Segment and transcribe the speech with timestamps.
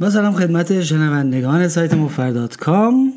[0.00, 3.12] با سلام خدمت شنوندگان سایت مفردات کام.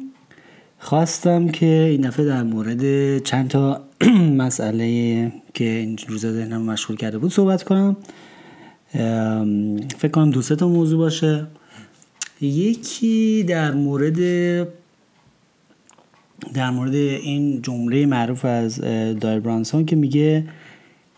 [0.79, 3.81] خواستم که این دفعه در مورد چند تا
[4.43, 7.97] مسئله که این روزا ذهنم مشغول کرده بود صحبت کنم.
[9.97, 11.47] فکر کنم دو تا موضوع باشه.
[12.41, 14.17] یکی در مورد
[16.53, 18.81] در مورد این جمله معروف از
[19.19, 20.45] دایر برانسون که میگه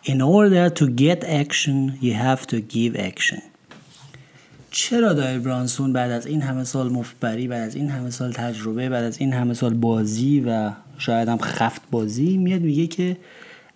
[0.06, 3.53] In order to get action you have to give action.
[4.76, 8.90] چرا Doyle Brunson بعد از این همه سال مفبری بعد از این همه سال تجربه
[8.90, 13.18] بعد از این همه سال بازی و شاید هم خفت بازی میاد میگه که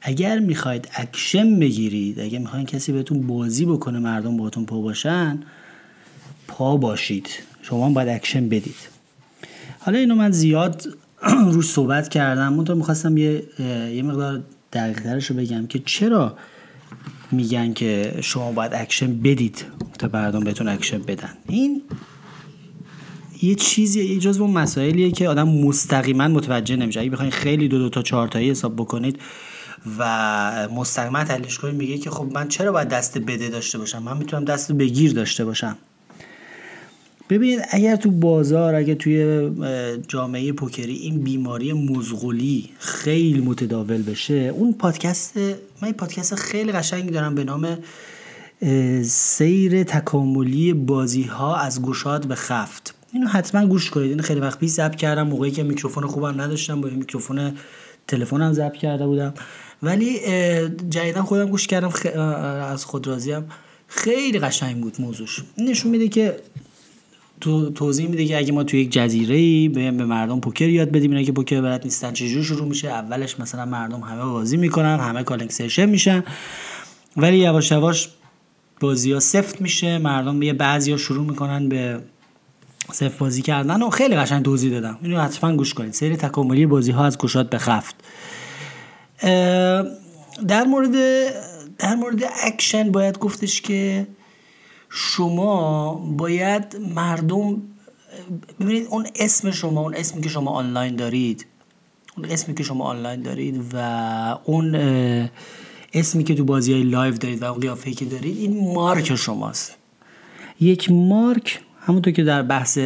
[0.01, 5.39] اگر می‌خواید اکشن بگیرید اگر می‌خواید کسی بهتون بازی بکنه مردم باهاتون پا باشن
[6.47, 7.29] پا باشید.
[7.61, 8.89] شما باید اکشن بدید.
[9.79, 10.87] حالا اینو من زیاد
[11.53, 12.53] روش صحبت کردم.
[12.53, 13.43] منتها می‌خواستم یه,
[13.93, 14.43] یه مقدار
[14.73, 16.37] دقیقترش رو بگم که چرا
[17.31, 19.65] میگن که شما باید اکشن بدید
[19.99, 21.33] تا مردم بهتون اکشن بدن.
[21.47, 21.81] این
[23.41, 26.99] یه چیزی یه جزو اون مسائلیه که آدم مستقیما متوجه نمیشه.
[26.99, 29.19] اگه بخواید خیلی دو دو تا چهار تایی حساب بکنید
[29.99, 34.17] و مستقیما تحلیلش کنید میگه که خب من چرا باید دست بده داشته باشم؟ من
[34.17, 35.77] می‌تونم دست بگیر داشته باشم.
[37.29, 39.49] ببینید اگر تو بازار اگر توی
[40.07, 45.37] جامعه پوکری این بیماری مزغولی خیلی متداول بشه اون پادکست
[45.81, 47.77] من پادکست خیلی قشنگی دارم به نام
[49.03, 52.93] سیر تکاملی بازی ها از گشاد به خفت.
[53.13, 54.09] اینو حتما گوش کنید.
[54.09, 55.27] این خیلی وقت پیش ضبط کردم.
[55.27, 57.53] موقعی که میکروفون خوبم نداشتم با میکروفون
[58.07, 59.33] تلفنم ضبط کرده بودم.
[59.83, 60.19] ولی
[60.89, 62.19] جدیدا خودم گوش کردم.
[62.71, 63.45] از خود راضیم
[63.87, 65.43] خیلی قشنگ بود موضوعش.
[65.57, 66.39] نشون میده که
[67.41, 71.11] تو توضیح میده که اگه ما تو یک جزیره ای به مردم پوکر یاد بدیم
[71.11, 75.23] اینا که پوکر بلد نیستن چجوری شروع میشه؟ اولش مثلا مردم همه بازی می‌کنن همه
[75.23, 76.23] calling station میشن
[77.17, 78.09] ولی یواش یواش
[78.79, 81.99] بازی ها سفت میشه مردم یه بعضی ها شروع می‌کنن به
[82.91, 84.97] سفت بازی کردن و خیلی قشنگ توضیح دادم.
[85.01, 85.93] اینو حتما گوش کنید.
[85.93, 87.95] سیر تکاملی بازی ها از گشاد به خفت.
[90.47, 90.95] در مورد
[91.77, 94.07] در مورد اکشن باید گفتش که
[94.89, 97.61] شما باید مردم
[98.59, 101.45] ببینید اون اسم شما اون اسمی که شما آنلاین دارید
[102.17, 103.77] اون اسمی که شما آنلاین دارید و
[104.43, 104.75] اون
[105.93, 109.77] اسمی که تو بازی های live دارید و اون قیافه که دارید این مارک شماست.
[110.59, 112.77] یک مارک همونطور که در بحث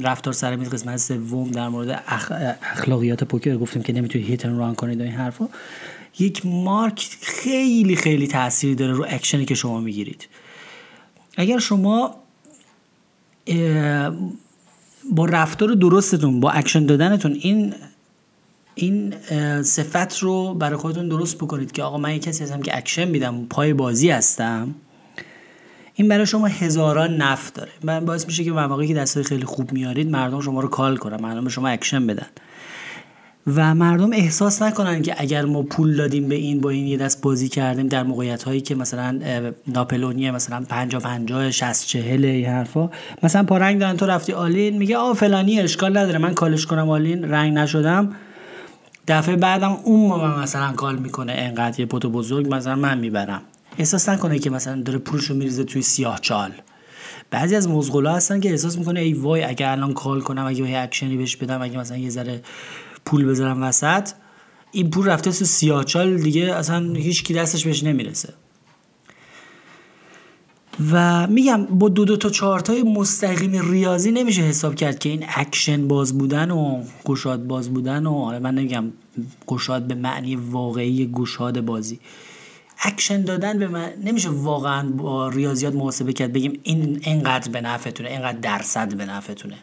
[0.00, 2.02] رفتار سر میز قسمت سوم در مورد
[2.62, 5.48] اخلاقیات پوکر گفتیم که نمی‌تونید hit and run کنید و این حرفا
[6.18, 10.28] یک مارک خیلی خیلی تاثیر داره رو اکشنی که شما می‌گیرید.
[11.36, 12.14] اگر شما
[15.12, 17.74] با رفتار درستتون با اکشن دادنتون این
[18.74, 19.14] این
[19.62, 23.46] صفت رو برای خودتون درست بکنید که آقا من یه کسی هستم که اکشن میدم
[23.50, 24.74] پای بازی هستم
[25.94, 27.70] این برای شما هزاران نفع داره.
[27.82, 31.20] من باعث میشه که مواقعی که دسته خیلی خوب میارید مردم شما رو call کنن
[31.20, 32.26] مردم به شما اکشن بدن.
[33.46, 37.22] و مردم احساس نکنن که اگر ما پول دادیم به این با این یه دست
[37.22, 39.20] بازی کردیم در موقعیت هایی که مثلا
[39.66, 42.90] ناپلونیه مثلا 50 50 60 40 این حرفا
[43.22, 46.66] مثلا پا رنگ دادن تو رفتی all-in میگه آ فلانی اشکال نداره من call ش
[46.66, 48.16] کنم all-in رنگ نشدم.
[49.08, 53.42] دفعه بعدم اون ما مثلا call می‌کنه انقدر یه pot بزرگ مثلا من می‌برم.
[53.78, 56.50] احساس نکنه که مثلا داره پولشو میریزه توی سیاه چال.
[57.30, 60.78] بعضی از مزغولا هستن که احساس می‌کنه ای وای اگه الان call کنم اگه یه
[60.78, 62.40] اکشنی بهش بدم اگه مثلا یه ذره
[63.04, 64.10] پول بذارم وسط
[64.72, 68.34] این پول رفته تو سیاهچال دیگه اصلا هیچ کی دستش بهش نمی‌رسه.
[70.92, 75.88] و میگم با دو دو تا چارتای مستقیم ریاضی نمیشه حساب کرد که این اکشن
[75.88, 78.84] باز بودن و گشاد باز بودن و آره من نمیگم
[79.46, 82.00] گشاد به معنی واقعی گشاد بازی.
[82.78, 88.08] اکشن دادن به من نمیشه واقعا با ریاضیات محاسبه کرد بگیم این اینقدر به نفعتونه
[88.08, 89.56] اینقدر درصد به نفعتونه.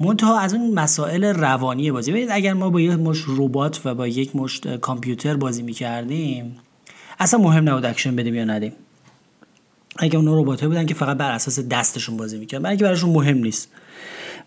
[0.00, 2.10] منتها از اون مسائل روانی بازی.
[2.10, 6.56] ببینید اگر ما با یک مشت ربات و با یک مشت کامپیوتر بازی می‌کردیم
[7.18, 8.72] اصلا مهم نبود اکشن بدیم یا ندیم.
[9.96, 13.68] اگه اون ربات بودن که فقط بر اساس دستشون بازی می‌کردن برای براشون مهم نیست.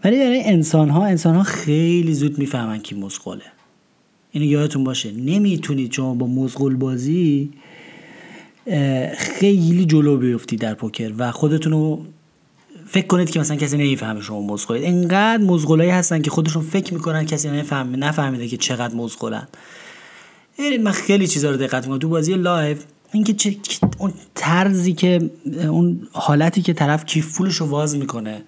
[0.03, 3.43] ولی برای انسان ها انسان ها خیلی زود می‌فهمن که مزغوله
[4.31, 5.11] اینو یادتون باشه.
[5.11, 7.49] نمی‌تونید شما با مزغول بازی
[9.17, 12.05] خیلی جلو بیفتید در پوکر و خودتون رو
[12.93, 17.25] فکر کنید که مثلا کسی نمی‌فهمه شما مزغولید اینقدر مزغولایی هستن که خودشون فکر می‌کنن
[17.25, 19.47] کسی نفهمه نفهمیده که چقدر مزغولن
[20.83, 21.99] من خیلی چیزا رو دقت می‌کنم.
[21.99, 22.77] تو بازی live
[23.11, 23.55] اینکه چه
[23.97, 25.29] اون طرزی که
[25.69, 28.43] اون حالتی که طرف کیف پولش رو واز می‌کنه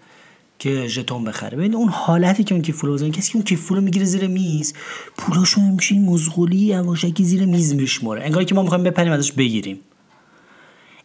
[0.60, 1.58] که ژتون بخره.
[1.58, 4.74] ببین اون حالتی که اون کیف پول کسی که اون کیف پول می‌گیره زیر میز
[5.18, 9.80] پولاشو میشه مزغولی یواشکی زیر میز میشمره انگار که ما می‌خوایم بپریم ازش بگیریم.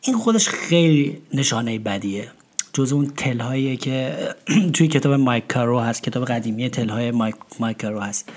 [0.03, 2.29] این خودش خیلی نشانه بدیه.
[2.73, 4.17] جز اون tell هایی که
[4.75, 8.29] توی کتاب مایک کارو هست کتاب قدیمی tell های مایک, مایک کارو هست.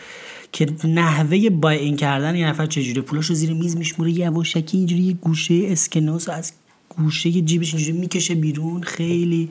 [0.51, 5.18] که نحوه با این کردن یه نفر چجوری پولاش رو زیر میز میشموره یواشکی اینجوری
[5.21, 6.53] گوشه اسکناس از
[6.89, 9.50] گوشه جیبش اینجوری می‌کشه بیرون خیلی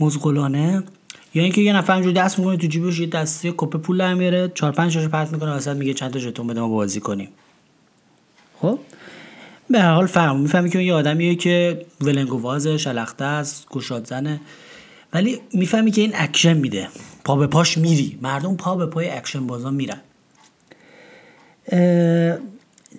[0.00, 0.82] مزغلانه.
[1.34, 4.72] یا اینکه یه نفر اینجوری دست می‌کنه تو جیبش یه دسته کپه پول میاره چهار
[4.72, 7.28] پنج تاشو پرت می‌کنه وسط میگه چند تا ژتون بده ما بازی کنیم.
[8.60, 8.78] خب؟
[9.70, 14.40] به هر حال فهم می‌فهمی که اون یه آدمیه که ولنگوازه شلخته است گشاد زنه.
[15.12, 16.88] ولی می‌فهمی که این اکشن میده.
[17.24, 18.18] پا به پاش میری.
[18.22, 20.00] مردم پا به پای اکشن بازا میرن.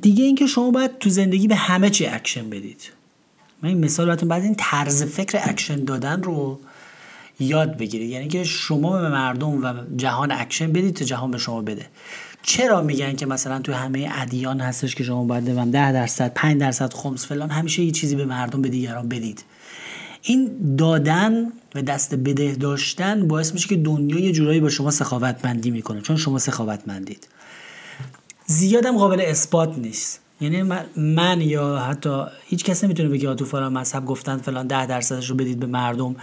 [0.01, 2.91] دیگه اینکه شما باید تو زندگی به همه چی اکشن بدید.
[3.61, 6.59] من این مثال براتون بعد این طرز فکر اکشن دادن رو
[7.39, 11.61] یاد بگیرید یعنی که شما به مردم و جهان اکشن بدید تا جهان به شما
[11.61, 11.85] بده.
[12.43, 16.93] چرا میگن که مثلا تو همه ادیان هستش که شما باید ده درصد 5 درصد
[16.93, 19.43] خمس فلان همیشه یه چیزی به مردم به دیگران بدید.
[20.21, 25.71] این دادن و دست بده داشتن باعث میشه که دنیا یه جورایی با شما سخاوتمندی
[25.71, 27.27] می‌کنه چون شما سخاوتمندید.
[28.45, 30.19] زیادم قابل اثبات نیست.
[30.41, 30.63] یعنی
[30.95, 35.35] من, یا حتی هیچ کس نمی‌تونه بگه تو فلان مذهب گفتن فلان ده درصدش رو
[35.35, 36.15] بدید به مردم.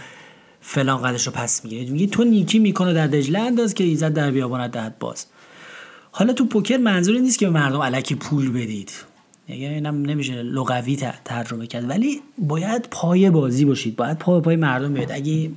[0.61, 1.91] فلان قدرش رو پس می‌گیره.
[1.91, 5.25] میگه تو نیکی می‌کنه در دجله انداز که ایزد در بیابانت دهد باز.
[6.11, 8.91] حالا تو پوکر منظوری نیست که مردم علکی پول بدید.
[9.49, 11.89] یعنی اینم نمیشه لغوی ترجمه کرد.
[11.89, 13.95] ولی باید پای بازی باشید.
[13.95, 15.51] باید پای پای مردم بیاد اگه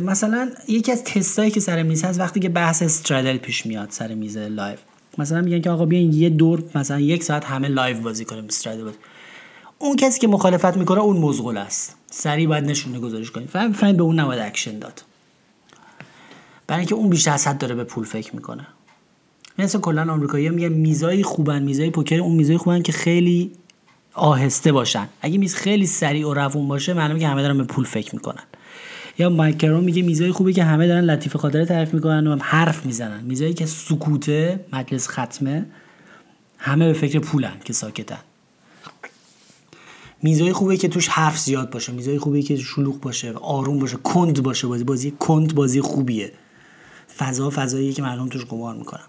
[0.00, 4.14] مثلا یکی از تستایی که سر میز هست وقتی که بحث straddle پیش میاد سر
[4.14, 4.78] میز live
[5.18, 8.84] مثلا میگن که آقا بیاین یه دور مثلا یک ساعت همه live بازی کنیم straddle
[8.84, 8.96] بازی.
[9.78, 11.96] اون کسی که مخالفت می‌کنه اون مزغول است.
[12.14, 13.46] سریع باید نشونه گذارش کنیم.
[13.46, 15.02] فهم فهم به اون نباید اکشن داد.
[16.66, 18.66] برای اینکه اون بیشتر از حد داره به پول فکر می‌کنه.
[19.58, 23.52] مثل کلا آمریکایی میگن میزای خوبن میزای پوکر اون میزای خوبن که خیلی
[24.14, 25.08] آهسته باشن.
[25.20, 28.42] اگه میز خیلی سریع و روون باشه معلومه که همه دارن به پول فکر می‌کنن.
[29.18, 32.86] یا مایکرون میگه میزای خوبی که همه دارن لطیف خاطره تعریف می‌کنن و هم حرف
[32.86, 33.24] می‌زنن.
[33.24, 35.66] میزایی که سکوته مجلس ختمه
[36.58, 38.18] همه به فکر پولن که ساکتن.
[40.22, 44.42] میزای خوبی که توش حرف زیاد باشه میزای خوبی که شلوغ باشه آروم باشه کند
[44.42, 46.32] باشه بازی بازی کند بازی خوبیه.
[47.16, 49.04] فضا فضاییه که مردم توش قمار می‌کنن.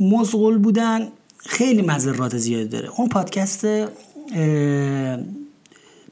[0.00, 2.88] مزغول بودن خیلی مذرات زیادی داره.
[2.96, 3.66] اون پادکست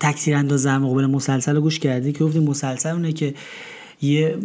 [0.00, 3.34] تکثیر انداز مقابل مسلسل رو گوش کردی که گفتیم مسلسل اونه که
[4.02, 4.38] یه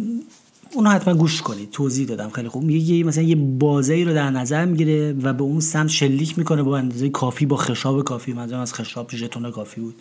[0.74, 1.70] اونو حتما گوش کنید.
[1.70, 2.30] توضیح دادم.
[2.30, 2.70] خیلی خوب.
[2.70, 6.62] یه مثلا یه بازه ای رو در نظر می‌گیره و به اون سمت شلیک می‌کنه
[6.62, 8.32] با اندازه کافی با خشاب کافی.
[8.32, 9.94] مثلا از خشاب ژتون کافی بود.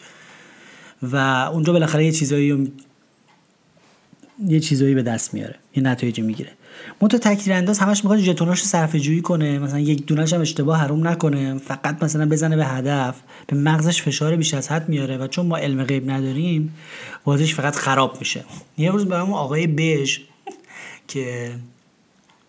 [1.03, 1.15] و
[1.53, 2.71] اونجا بالاخره یه چیزایی
[4.47, 5.55] یه چیزایی به دست میاره.
[5.75, 6.51] یه نتایجی می‌گیره.
[7.01, 9.59] منتها تکثیر انداز همش می‌خواد ژتوناش صرفه جویی کنه.
[9.59, 11.57] مثلا یک دونش هم اشتباه حروم نکنه.
[11.57, 13.15] فقط مثلا بزنه به هدف.
[13.47, 16.73] به مغزش فشار بیش از حد میاره و چون ما علم غیب نداریم
[17.23, 18.43] بازیش فقط خراب میشه.
[18.77, 20.21] یه روز همون آقای بش
[21.13, 21.55] که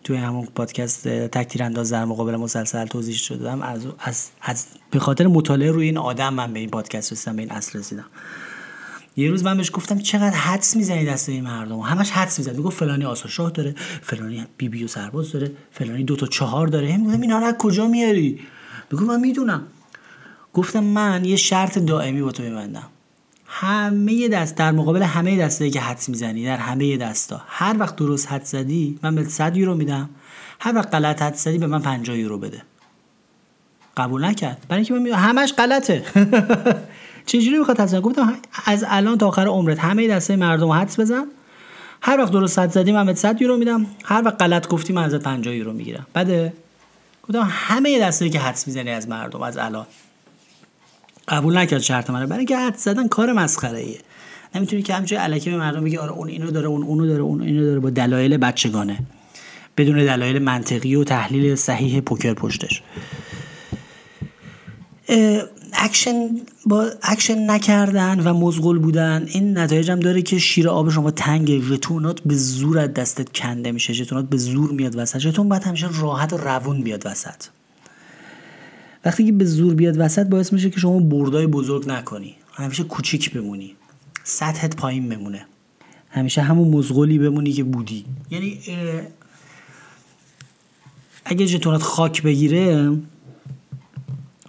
[0.03, 5.27] توی همون پادکست تکتیر انداز در مقابل مسلسل توضیح شدم از, از, از به خاطر
[5.27, 8.05] مطالعه روی این آدم من به این پادکست رسیدم به این اصل رسیدم.
[9.17, 12.77] یه روز من بهش گفتم چقدر حدس می‌زنی دست این مردم؟ همش حدس می‌زنی می‌گفت
[12.77, 16.93] فلانی آسا شاه داره فلانی بی بی و سرباز داره فلانی دو تا چهار داره.
[16.93, 18.39] هم میگم اینا رو کجا میاری؟
[18.91, 19.67] میگم من می‌دونم.
[20.53, 22.87] گفتم من یه شرط دائمی با تو میبندم.
[23.57, 27.41] همه دست در مقابل همه دستایی که حدس می‌زنی در همه دستا.
[27.47, 30.09] هر وقت درست حد زدی من به 100 یورو میدم.
[30.59, 32.61] هر وقت غلط حد زدی به من 50 یورو بده.
[33.97, 34.65] قبول نکرد.
[34.69, 36.03] برای اینکه من همش غلطه.
[37.25, 38.33] چجوری می‌خواد حدس گفتم
[38.65, 41.25] از الان تا آخر عمرت همه دسته مردم حدس بزن.
[42.01, 43.85] هر وقت درست حد زدی من به 100 یورو میدم.
[44.05, 46.05] هر وقت غلط گفتی من ازت 50 یورو می‌گیرم.
[46.15, 46.53] بده.
[47.23, 49.85] گفتم همه دستایی که حدس می‌زنی از مردم از الان.
[51.27, 52.27] قبول نکرد شرط منو.
[52.27, 53.99] برای اینکه حد زدن کار مسخره ایه
[54.55, 57.41] نمی‌تونی که همچون الکی به مردم بگی آره اون اینو داره اون اونو داره اون
[57.41, 58.99] اینو داره با دلایل بچگانه.
[59.77, 62.81] بدون دلایل منطقی و تحلیل صحیح پوکر پشتش.
[65.73, 66.29] اکشن
[66.65, 71.61] با اکشن نکردن و مزغول بودن این نتایج هم داره که شیر آب شما تنگ
[71.61, 73.93] ژتونات به زور از دستت کنده میشه.
[73.93, 75.19] ژتونات به زور میاد وسط.
[75.19, 77.43] ژتون باید همیشه راحت و روون بیاد وسط.
[79.05, 82.35] وقتی که به زور بیاد وسط باعث میشه که شما بردای بزرگ نکنی.
[82.53, 83.75] همیشه کوچیک بمونی.
[84.23, 85.45] سطحت پایین بمونه.
[86.09, 88.05] همیشه همون مزغولی بمونی که بودی.
[88.31, 88.59] یعنی
[91.25, 92.97] اگه ژتونات خاک بگیره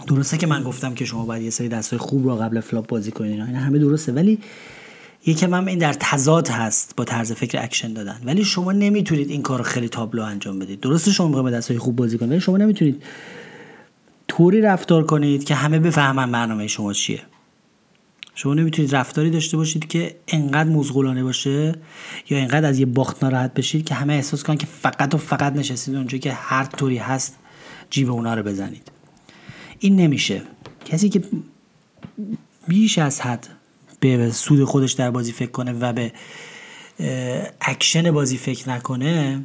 [0.07, 3.11] درسته که من گفتم که شما باید یه سری دستای خوب رو قبل flop بازی
[3.11, 3.61] کنید اینا.
[3.61, 4.13] همه درسته.
[4.13, 4.39] ولی
[5.27, 8.21] یکم هم این در تضاد هست با طرز فکر اکشن دادن.
[8.25, 10.81] ولی شما نمی‌تونید این کار خیلی تابلو انجام بدید.
[10.81, 13.03] درسته شما می‌خواید دستای خوب بازی کنید ولی شما نمی‌تونید
[14.37, 17.23] طوری رفتار کنید که همه بفهمن برنامه شما چیه.
[18.35, 21.75] شما نمی‌تونید رفتاری داشته باشید که انقدر مزغولانه باشه
[22.31, 25.53] یا انقدر از یه باخت ناراحت بشید که همه احساس کنن که فقط و فقط
[25.53, 27.37] نشستید اونجا که هر طوری هست
[27.91, 28.93] جیب اونا رو بزنید.
[29.79, 30.43] این نمیشه.
[30.85, 31.23] کسی که
[32.69, 33.49] بیش از حد
[34.01, 36.13] به سود خودش در بازی فکر کنه و به
[37.61, 39.43] اکشن بازی فکر نکنه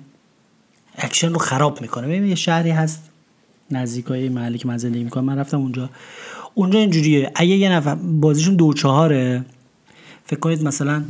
[0.95, 2.07] اکشن رو خراب می‌کنه.
[2.07, 3.10] ببین یه شهری هست
[3.73, 5.89] نزدیکای محلی که من زندگی می‌کنم من رفتم اونجا.
[6.53, 7.31] اونجا اینجوریه.
[7.35, 9.45] اگه یه نفر بازیشون دو چهاره.
[10.25, 11.03] فکر کنید مثلا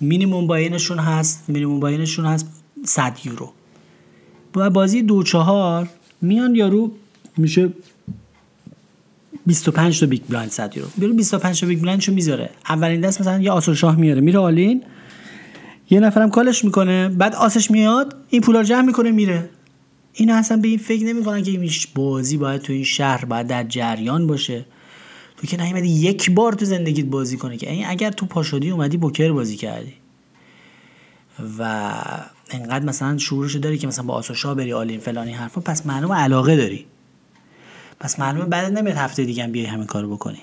[0.00, 2.48] minimum buy-in شون هست minimum buy-in شون هست
[2.84, 3.52] 100 یورو.
[4.52, 5.88] با بازی دو چهار
[6.20, 6.92] میان یارو
[7.36, 7.68] میشه
[9.46, 10.88] 25 تا big blind 100 یورو.
[10.98, 12.50] یارو 25 تا big blind شو می‌ذاره.
[12.68, 14.82] اولین دست مثلا یه آسو شاه میاره میره all-in
[15.90, 19.50] یه نفرم call ش می‌کنه بعد آسش میاد این پولا جمع می‌کنه میره.
[20.20, 23.64] این اصلا به این فکر نمی‌کنن که این بازی باید تو این شهر باید در
[23.64, 24.64] جریان باشه.
[25.36, 28.96] تو که نیومدی یک بار تو زندگیت بازی کنه که این اگر تو پاشدی اومدی
[28.96, 29.92] پوکر بازی کردی.
[31.58, 31.92] و
[32.50, 36.56] انقدر مثلا شعورشو داری که مثلا با آسوشا بری all-in فلانی حرفا پس معلومه علاقه
[36.56, 36.86] داری.
[38.00, 40.42] پس معلومه بعد نمیاد هفته دیگه هم بیای همین کارو بکنی.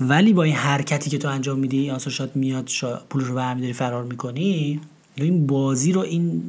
[0.00, 2.96] ولی با این حرکتی که تو انجام میدی آسوشات میاد شا...
[3.10, 4.80] پول رو برمیداری فرار می‌کنی
[5.14, 6.42] این بازی رو این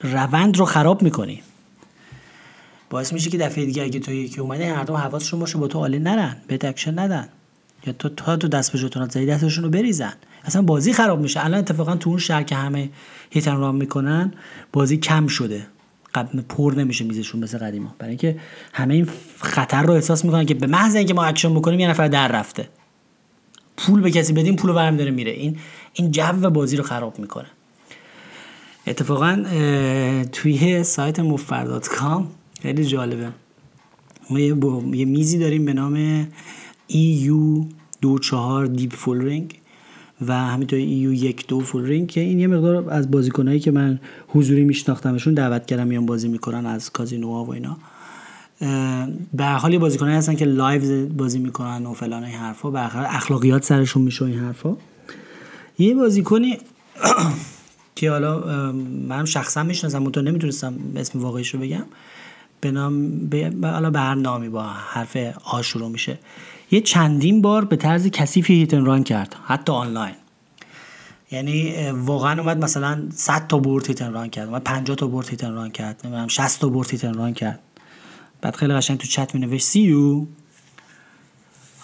[0.00, 1.42] روند رو خراب می‌کنی.
[2.92, 5.78] باعث میشه که دفعه دیگه اگه تو یکی اومده هر دو حواسشون باشه با تو
[5.78, 7.28] all in نرن به اکشن ندن.
[7.86, 10.12] یا تو تا تو دست به ژتونات زدی دستشون رو بریزن.
[10.44, 11.44] اصلا بازی خراب میشه.
[11.44, 12.90] الان اتفاقا تو اون شهر که همه
[13.30, 14.32] hit and run می‌کنن
[14.72, 15.66] بازی کم شده.
[16.14, 17.94] قبل پر نمیشه میزشون مثل قدیما.
[17.98, 18.36] برای اینکه
[18.72, 19.08] همه این
[19.40, 22.68] خطر رو احساس می‌کنن که به محض اینکه ما اکشن بکنیم یه نفر در رفته.
[23.76, 25.32] پول به کسی بدیم پول برمی داره میره.
[25.32, 25.56] این
[25.92, 27.48] این جو بازی رو خراب می‌کنه.
[28.86, 29.44] اتفاقا
[30.32, 33.28] توی سایت موفر.com خیلی جالبه.
[34.30, 34.56] ما یه,
[34.92, 36.24] یه میزی داریم به نام
[36.90, 37.64] EU
[38.00, 39.44] دو چهار دیپ فول
[40.26, 44.64] و همینطور EU یک دو فول که این یه مقدار از بازیکنایی که من حضوری
[44.64, 47.76] میشناختمشون دعوت کردم میان بازی می‌کنن از کازینوها و اینا.
[49.34, 52.70] به حال بازیکنایی هستن که live بازی می‌کنن و فلان این حرفا.
[52.70, 54.76] به اخلاقیات سرشون میشه این حرفا.
[55.78, 56.58] یه بازیکنی
[57.96, 58.72] که حالا
[59.08, 61.84] منم شخصا می‌شناسم تو نمی‌تونستم اسم واقعیش رو بگم.
[62.62, 63.50] به نام به
[63.90, 66.18] به هر نامی با حرف آ شروع میشه.
[66.70, 70.14] یه چندین بار به طرز کثیفی hit and run کرد حتی آنلاین.
[71.30, 75.28] یعنی واقعا اومد مثلا 100 تا برد hit and run کرد اومد 50 تا برد
[75.28, 77.58] hit and run کرد نمی‌دونم 60 تا برد hit and run کرد.
[78.40, 80.26] بعد خیلی قشنگ تو چت مینوشت see you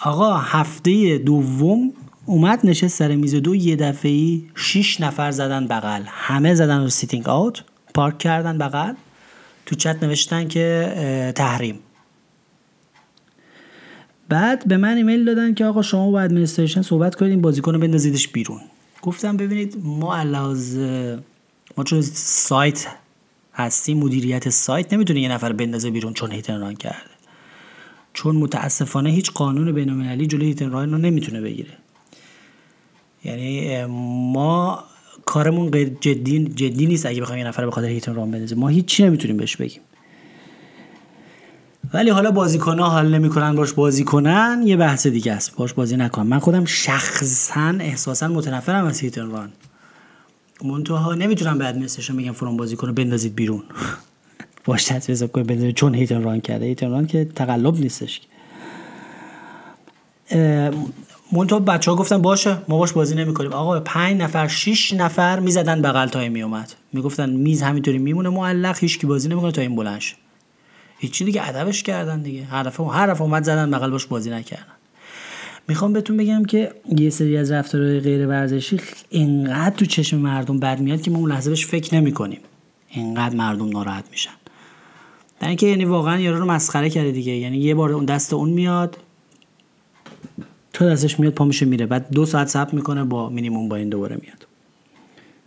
[0.04, 1.92] آقا هفته دوم
[2.26, 6.02] اومد نشست سر میز دو یه دفعه 6 نفر زدن بغل.
[6.06, 8.94] همه زدن رو sitting out پارک کردن بغل.
[9.68, 11.78] تو چت نوشتن که تحریم.
[14.28, 17.80] بعد به من ایمیل دادن که آقا شما با administration صحبت کنید این بازیکن رو
[17.80, 18.60] بندازیدش بیرون.
[19.02, 21.18] گفتم ببینید ما علاوه
[21.76, 22.87] ما چون سایت
[23.54, 27.10] هستیم مدیریت سایت نمی‌تونه یه نفر بندازه بیرون چون هیتن ران کرده.
[28.12, 31.72] چون متاسفانه هیچ قانون بینالمللی جلوی هیتن ران رو نمی‌تونه بگیره.
[33.25, 33.84] یعنی
[34.32, 34.84] ما
[35.28, 38.68] کارمون غیر جدی جدی نیست اگه بخوایم یه نفر به خاطر هیتون رام بندازه ما
[38.68, 39.80] هیچی نمی‌تونیم بهش بگیم.
[41.94, 45.56] ولی حالا بازیکن ها حال نمی‌کنن باش بازی کنن یه بحث دیگه است.
[45.56, 46.26] باش بازی نکن.
[46.26, 49.52] من خودم شخصا احساسا متنفرم از هیتن ران
[50.64, 53.62] منتها نمی‌تونم به ادمنستریشن بگم فرام بازی کنه بندازید بیرون.
[54.64, 55.75] باش تجویز کنید بندازید.
[55.75, 56.66] چون هیتن ران کرده.
[56.66, 58.20] هیتن ران که تقلب نیستش
[61.32, 63.52] مونتا بچه ها گفتن باشه ما باش بازی نمی‌کنیم.
[63.52, 68.78] آقا پنج نفر شش نفر می‌زدن بغل تا می اومد می‌گفتن میز همینطوری میمونه معلق
[68.80, 70.16] هیچ کی بازی نمی‌کنه تا این بلند شه.
[70.99, 72.62] هیچی دیگه ادبش کردن دیگه.
[72.62, 74.73] دفعه هر دفعه اومد زدن بغل باش بازی نکردن.
[75.68, 80.80] می‌خوام بهتون بگم که یه سری از رفتارهای غیر ورزشی اینقدر تو چشم مردم بد
[80.80, 82.40] میاد که ما اون لحظه بهش فکر نمی‌کنیم.
[82.88, 84.30] اینقدر مردم ناراحت میشن.
[85.40, 87.32] در اینکه یعنی واقعا یارو رو مسخره کرده دیگه.
[87.32, 88.97] یعنی یه بار اون دست اون میاد
[90.78, 91.87] تا دستش میاد پا میشه میره.
[91.87, 94.47] بعد دو ساعت صبر می‌کنه با مینیموم با این دوباره میاد.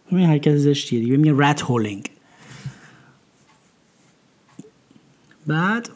[0.08, 1.18] این حرکت زشتیه دیگه.
[1.18, 2.10] میگه رت هولینگ
[5.48, 5.90] بعد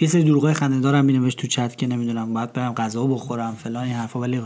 [0.00, 3.84] یه سری دروغای خنده دارم مینوشت تو چت که نمی‌دونم باید برم غذا بخورم فلان
[3.84, 4.20] این حرفا.
[4.20, 4.42] ولی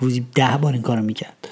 [0.00, 1.48] روزی ده بار این کارو می‌کرد.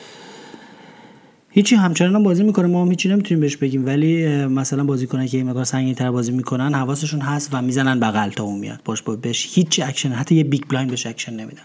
[1.59, 2.67] هیچی همچنان بازی می‌کنه.
[2.67, 3.87] ما هم هیچی نمی‌تونیم بهش بگیم.
[3.87, 8.31] ولی مثلا بازیکنایی که این مقدار سنگین تر بازی می‌کنن حواسشون هست و می‌زنن بغل
[8.31, 8.81] تا اون میاد.
[8.85, 11.63] باش بهش هیچ اکشن حتی یه big blind بهش اکشن نمیدن.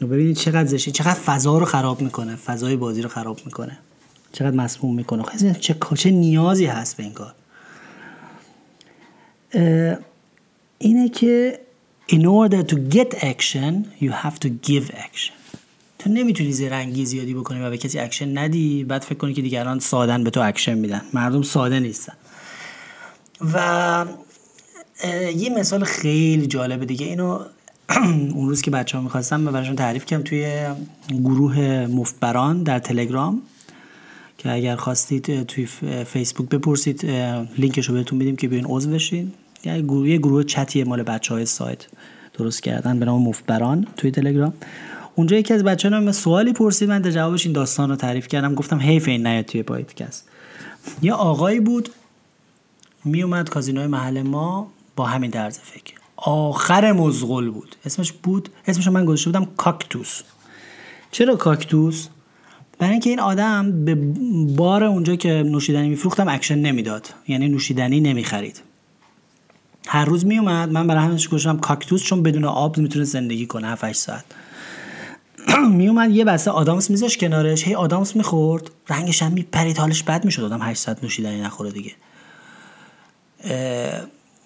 [0.00, 2.36] ببینید چقدر زشته چقدر فضا رو خراب می‌کنه.
[2.36, 3.78] فضای بازی رو خراب می‌کنه.
[4.32, 5.22] چقدر مسموم می‌کنه.
[5.60, 7.34] چه چه نیازی هست به این کار؟
[10.78, 11.60] اینه که
[12.12, 15.43] in order to get action you have to give action.
[16.04, 18.84] تو نمی‌تونی زرنگی زیادی بکنی و به کسی اکشن ندی.
[18.84, 21.02] بعد فکر کنی که دیگران سادن به تو اکشن میدن.
[21.12, 22.12] مردم ساده نیستن.
[23.54, 24.06] و
[25.36, 27.06] یه مثال خیلی جالبه دیگه.
[27.06, 27.38] اینو
[28.34, 30.66] اون روز که بچه ها می‌خواستم من براشون تعریف کردم توی
[31.10, 33.42] گروه مفتبران در تلگرام
[34.38, 35.66] که اگر خواستید توی
[36.06, 37.04] فیسبوک بپرسید
[37.58, 39.32] لینکش رو بهتون میدیم که بیاین عضو بشین.
[39.64, 41.86] یه گروه گروه چتیه مال بچه های سایت
[42.38, 44.54] درست کردن به نام مفتبران توی تلگرام.
[45.14, 48.54] اونجا یکی از بچه ها سوالی پرسید من در جوابش این داستان رو تعریف کردم.
[48.54, 50.28] گفتم حیف این نیاد توی پادکست
[51.02, 51.88] یه آقایی بود
[53.04, 55.94] میومد کازینوی محل ما با همین طرز فکر.
[56.16, 57.76] آخر مزغل بود.
[57.84, 60.22] اسمش بود اسمش من گذاشته بودم کاکتوس.
[61.10, 62.08] چرا کاکتوس؟
[62.78, 63.94] برای اینکه این آدم به
[64.56, 67.08] بار اونجا که نوشیدنی میفروختم اکشن نمی‌داد.
[67.28, 68.60] یعنی نوشیدنی نمی‌خرید.
[69.86, 73.92] هر روز میومد من برای همینش گذاشتم کاکتوس چون بدون آب می‌تونه زندگی کنه 7
[73.92, 74.24] ساعت.
[75.70, 80.42] میومد یه بسته آدامس میذاش کنارش هی آدامس می‌خورد رنگش هم میپرید حالش بد می‌شد
[80.42, 81.92] آدم 8 ساعت نوشیدنی نخوره دیگه.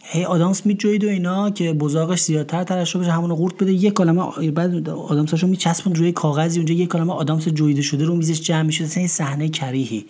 [0.03, 4.51] هی آدامس میجوید و اینا که بزاقش زیادتر ترشح بشه همونو قورت بده یه کلمه
[4.51, 8.85] بعد آدامساشو میچسبون روی کاغذی اونجا یه عالمه آدامس جویده شده رو میزش جمع میشه
[8.85, 10.07] اصلا صحنه کریهی.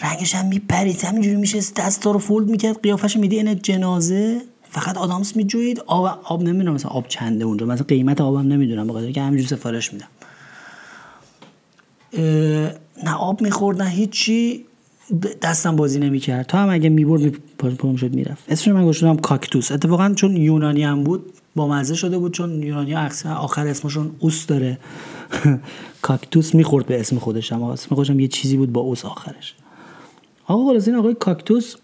[0.00, 4.42] رنگش هم میپرید همینجوری میشه دستا رو فولد می‌کرد قیافش میدی این جنازه.
[4.72, 7.66] فقط آدامس میجوید آب آب نمی‌دونم مثلا آب چنده اونجا.
[7.66, 10.08] مثلا قیمت آبم نمی‌دونم بخاطر که همینجوری سفارش میدم.
[13.04, 14.64] نه آب می‌خورد نه هیچی.
[15.42, 16.46] دستم بازی نمی‌کرد.
[16.46, 17.32] تا هم اگه می‌برد
[17.78, 18.44] پام شد می‌رفت.
[18.48, 19.72] اسمش من گذاشتم کاکتوس.
[19.72, 24.78] اتفاقا چون یونانی هم بود با مزه شده بود چون یونانی آخر اسمشون اوس داره.
[26.02, 29.54] کاکتوس می‌خورد به اسم خودش اما اسم خودش یه چیزی بود با اوس آخرش.
[30.46, 31.74] آقا خلاص این آقای کاکتوس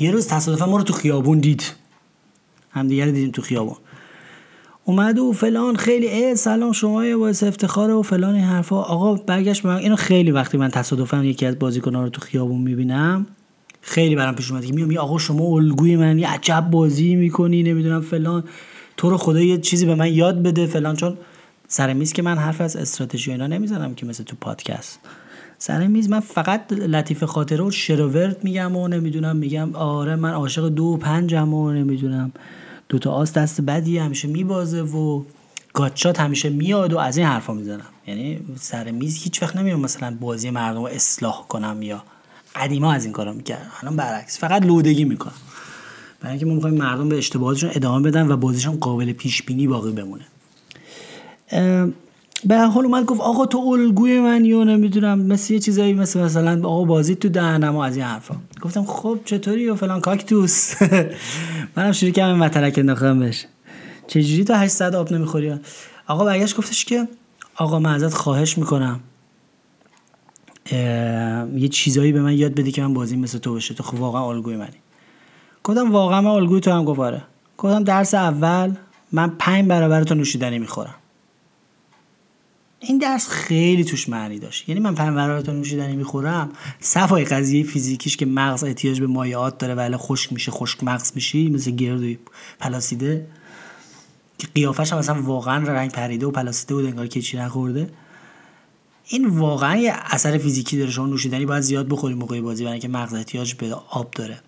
[0.00, 1.72] یه روز تصادفا ما رو تو خیابون دید.
[2.70, 3.76] همدیگه دیدیم تو خیابون.
[4.84, 8.76] اومد و فلان خیلی ای سلام شما یه باعث افتخار و فلان این حرفا.
[8.76, 9.76] آقا برگشت من.
[9.76, 13.26] اینو خیلی وقتی من تصادفا یکی از بازیکنان رو تو خیابون می‌بینم
[13.80, 18.00] خیلی برام پیش اومد که میام آقا شما الگوی من یه عجب بازی می‌کنی نمی‌دونم
[18.00, 18.44] فلان.
[18.96, 20.96] تو رو خدا یه چیزی به من یاد بده فلان.
[20.96, 21.16] چون
[21.68, 25.00] سر میز که من حرف از استراتژی اینا نمی‌زنم که مثل تو پادکست.
[25.58, 26.10] سر میز.
[26.10, 30.96] من فقط لطیف خاطره و شروورت میگم و نمی‌دونم میگم آره من عاشق دو و
[30.96, 32.32] پنجم و نمی‌دونم.
[32.88, 35.22] دوتا آس دست بدی همیشه میبازه و
[35.72, 37.86] گاتشات همیشه میاد و از این حرفا می‌زنم.
[38.06, 42.02] یعنی سر میز هیچ وقت نمیام مثلا بازی مردم رو اصلاح کنم یا
[42.56, 45.32] قدیما از این کارا می‌کردم الان برعکس فقط لودگی می‌کنم.
[46.20, 49.92] برای اینکه ما می‌خوایم مردم به اشتباهاتشون ادامه بدن و بازیشون قابل پیش بینی باقی
[49.92, 50.24] بمونه.
[52.46, 56.68] به حال اومد گفت آقا تو الگوی من یا نمی‌دونم مثل یه چیزایی مثل مثلا
[56.68, 58.36] آقا بازی تو دهنم و از این حرفا.
[58.62, 60.74] گفتم خب چطوری و فلان کاکتوس؟
[61.76, 63.46] منم شروع کردم مطلق انداختم بهش.
[64.06, 65.54] چجوری تا 800 آب نمی‌خوری؟
[66.06, 67.08] آقا برگشت گفتش که
[67.56, 69.00] آقا من ازت خواهش می‌کنم.
[71.54, 74.28] یه چیزایی به من یاد بدی که من بازی مثل تو بشه تو خب واقعا
[74.28, 74.76] الگوی منی.
[75.64, 77.22] گفتم واقعا من الگوی تو هم گفاره
[77.58, 78.72] گفتم درس اول
[79.12, 80.94] من پنج برابر تو نوشیدنی می‌خورم.
[82.86, 84.68] این درس خیلی توش معنی داشت.
[84.68, 89.96] یعنی من پنج نوشیدنی می‌خورم صفای قضیه فیزیکیش که مغز احتیاج به مایعات داره ولی
[89.96, 92.18] خشک میشه خشک مغز میشی مثل گردوی
[92.60, 93.26] پلاسیده
[94.38, 97.90] که قیافش هم مثلا واقعا رنگ پریده و پلاسیده بود انگار که چی نخورده.
[99.08, 100.90] این واقعا یه اثر فیزیکی داره.
[100.90, 104.40] شما نوشیدنی باید زیاد بخوری موقع بازی برای که مغز احتیاج به آب داره.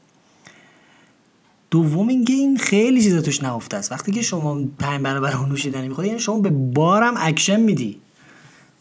[1.70, 3.92] دوم اینکه این خیلی چیزا توش نهفته است.
[3.92, 8.00] وقتی که شما پنج برابر نوشیدنی می‌خوری یعنی شما به بارم اکشن میدی.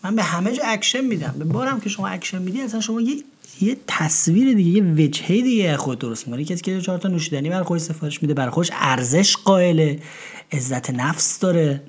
[0.05, 1.35] من به همه جا اکشن میدم.
[1.39, 3.23] به بارم که شما اکشن میدی اصلا شما یه
[3.61, 6.45] یه تصویر دیگه یه وجهه دیگه خود درست می‌کنی.
[6.45, 9.99] کسی که چهار تا نوشیدنی برای خودش سفارش میده برای خودش ارزش قائله
[10.51, 11.81] عزت نفس داره.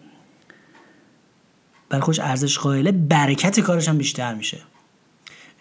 [1.88, 4.58] برای خودش ارزش قائله برکت کارش هم بیشتر میشه.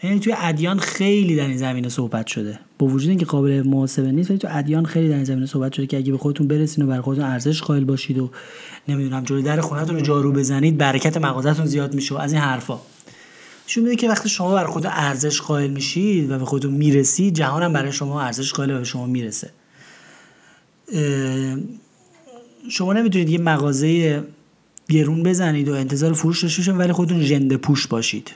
[0.03, 2.60] یعنی توی ادیان خیلی در این زمینه صحبت شده.
[2.79, 5.88] با وجود اینکه قابل محاسبه نیست ولی تو ادیان خیلی در این زمینه صحبت شده
[5.88, 8.31] که اگه به خودتون برسین و برای خودتون ارزش قائل باشید و
[8.88, 12.79] نمی‌دونم جلوی در خونهتون رو جارو بزنید برکت مغازتون زیاد میشه از این حرفا.
[13.67, 17.63] نشون میده که وقتی شما برای خود ارزش قائل میشید و به خودتون می‌رسید جهان
[17.63, 19.49] هم برای شما ارزش قائل و به شما می‌رسه.
[22.69, 24.23] شما نمی‌تونید یه مغازه
[24.89, 28.31] گرون بزنید و انتظار فروش داشته ولی خودتون ژنده پوش باشید.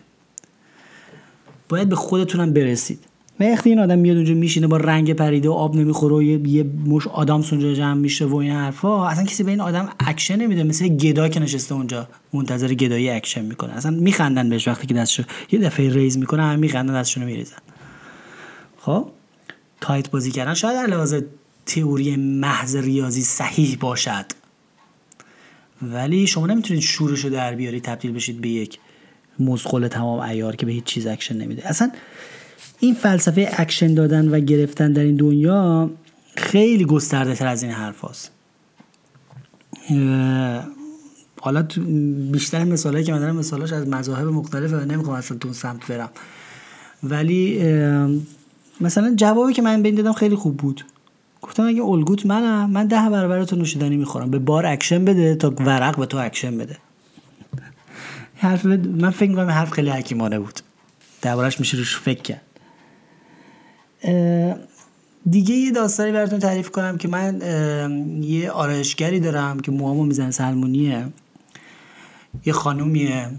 [1.69, 2.99] باید به خودتونم برسید.
[3.39, 6.63] وقتی این آدم میاد اونجا میشینه با رنگ پریده و آب نمی‌خوره و یه, یه
[6.63, 10.63] مشت آدم اونجا جمع میشه و این حرفا اصلا کسی به این آدم اکشن نمیده
[10.63, 13.73] مثل گدا که نشسته اونجا منتظر گدایی اکشن می‌کنه.
[13.73, 17.58] اصلا میخندن بهش وقتی که دستشو یه دفعه ریز می‌کنه هم میخندن دستشونو میریزن.
[18.79, 19.08] خب؟
[19.82, 20.53] tight بازی کردن.
[20.53, 21.22] شاید از لحاظ
[21.65, 24.25] تئوری محض ریاضی صحیح باشد.
[25.82, 28.79] ولی شما نمی‌تونید شورش رو در بیاری تبدیل بشید به یک
[29.39, 31.67] مزغل تمام عیار که به هیچ چیز اکشن نمیده.
[31.67, 31.91] اصلا
[32.80, 35.89] این فلسفه اکشن دادن و گرفتن در این دنیا
[36.36, 38.32] خیلی گسترده تر از این حرف هست.
[41.41, 41.67] حالا
[42.32, 46.10] بیشتر مثالهایی که من دارم مثالاش از مذاهب مختلفه و نمی‌خوام اصلا تو سمت برم.
[47.04, 47.63] ولی
[48.82, 50.86] مثلا جوابی که من به این دادم خیلی خوب بود.
[51.41, 54.32] گفتم اگه الگوت منم من ده برابر تو نوشیدنی می‌خورم.
[54.32, 56.78] به بار اکشن بده تا ورق به تو اکشن بده.
[58.39, 60.60] حرف من فکر می‌کنم حرف خیلی حکیمانه بود.
[61.21, 62.41] دربارش میشه روش فکر کرد.
[65.30, 67.41] دیگه یه داستانی براتون تعریف کنم که من
[68.21, 71.08] یه آرایشگری دارم که موامو می‌زنه سلمونیه
[72.45, 73.30] یه خانومیه.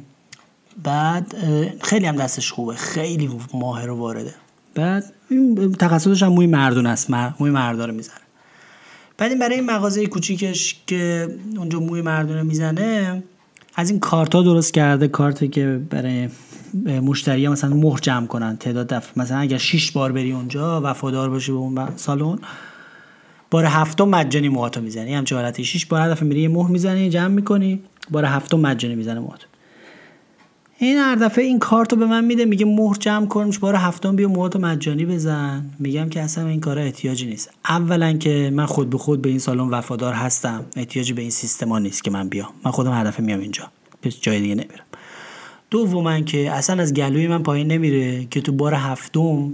[0.82, 1.34] بعد
[1.82, 2.74] خیلی هم دستش خوبه.
[2.74, 4.34] خیلی ماهر و وارده.
[4.74, 5.12] بعد
[5.78, 7.10] تخصصش هم موی مردون است.
[7.10, 8.14] موی مردان رو می‌زنه.
[9.18, 13.22] بعد این برای این مغازه کوچیکش که اونجا موی مردونه می‌زنه
[13.80, 16.28] از این کارت ها درست کرده کارتی که برای
[17.00, 19.12] مشتری مثلا مهر جمع کنن تعداد دفعه.
[19.16, 22.38] مثلا اگر 6 بار بری اونجا وفادار باشی به اون سالن
[23.50, 25.14] بار هفتم مجانی موهاتو می‌زنی.
[25.14, 25.64] همچه حالتی.
[25.64, 29.46] 6 بار هر دفعه میری مهر می‌زنی جمع می‌کنی بار هفتم مجانی می‌زنه موهاتو.
[30.82, 34.28] این هر دفعه این کارتو به من میده میگه مهر جمع کن بار هفتم بیا
[34.28, 35.70] موهاتو مجانی بزن.
[35.78, 37.50] میگم که اصلا این کارا احتیاجی نیست.
[37.68, 40.64] اولا که من خود به خود به این سالن وفادار هستم.
[40.76, 42.48] احتیاجی به این سیستما نیست که من بیام.
[42.64, 43.70] من خودم هر دفعه میام اینجا.
[44.00, 44.84] به جای دیگه نمیرم.
[45.70, 49.52] دوما که اصلا از گلوی من پایین نمیره که تو بار هفتم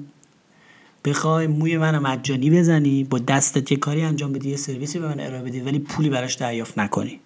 [1.05, 5.21] بخوای موی من مجانی بزنی با دستت یه کاری انجام بدی یه سرویسی به من
[5.21, 7.21] ارائه بدی ولی پولی براش دریافت نکنی.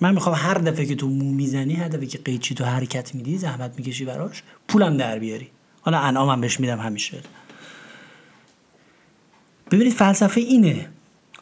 [0.00, 3.38] من می‌خوام هر دفعه که تو مو می‌زنی هر دفعه که قیچی تو حرکت میدی
[3.38, 5.48] زحمت می‌کشی براش پولم در بیاری.
[5.80, 7.18] حالا انعامم بهش میدم همیشه.
[9.70, 10.88] ببینید فلسفه اینه.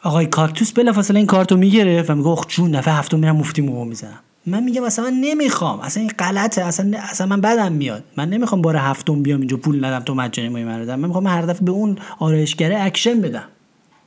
[0.03, 3.85] آقای کاکتوس بلافاصله این کارتو می‌گرفت و میگه اخ جون دفعه هفتم میرم مفتی مو
[3.85, 4.19] می‌زنم.
[4.45, 5.79] من میگم اصلا من نمی‌خوام.
[5.79, 6.61] اصلا این غلطه.
[6.61, 8.03] اصلا اصلا من بدم میاد.
[8.17, 11.41] من نمی‌خوام بار هفتم بیام اینجا پول ندم تو مجانی موی من من می‌خوام هر
[11.41, 13.47] دفعه به اون آرایشگره اکشن بدم.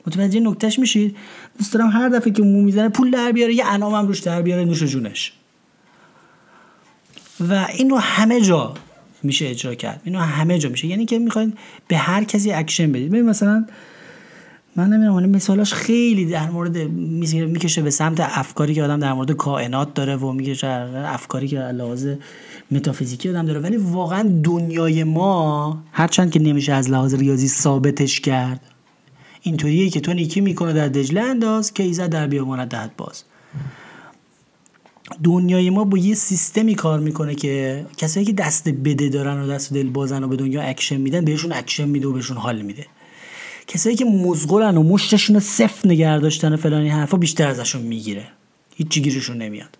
[0.07, 1.17] متوجه نکتهش میشید؟
[1.57, 4.65] دوست دارم هر دفعه که مو می‌زنه پول در بیاره یه انعامم روش در بیاره
[4.65, 5.33] نوش جونش.
[7.49, 8.73] و این رو همه جا
[9.23, 10.01] میشه اجرا کرد.
[10.03, 10.87] اینو همه جا میشه.
[10.87, 11.53] یعنی که می‌خواین
[11.87, 13.09] به هر کسی اکشن بدید.
[13.09, 13.65] ببین مثلا
[14.75, 19.93] من نمی‌دونم مثالاش خیلی در مورد می‌کشه به سمت افکاری که آدم در مورد کائنات
[19.93, 20.67] داره و می‌کشه
[21.07, 22.07] افکاری که لحاظ
[22.71, 23.59] متافیزیکی آدم داره.
[23.59, 28.61] ولی واقعا دنیای ما هرچند که نمیشه از لحاظ ریاضی ثابتش کرد.
[29.47, 33.23] اینطوریه که تو نیکی می‌کن و در دجله انداز که ایزد در بیابانت دهد باز.
[35.23, 39.73] دنیای ما با یه سیستمی کار می‌کنه که کسایی که دست بده دارن و دست
[39.73, 42.85] دل بازن و به دنیا اکشن میدن بهشون اکشن میده و بهشون حال میده.
[43.67, 48.27] کسایی که مزغلن و مشتشون رو صفر نگه داشتن و فلانی حرفا بیشتر ازشون می‌گیره.
[48.75, 49.77] هیچ گیرشون نمیاد.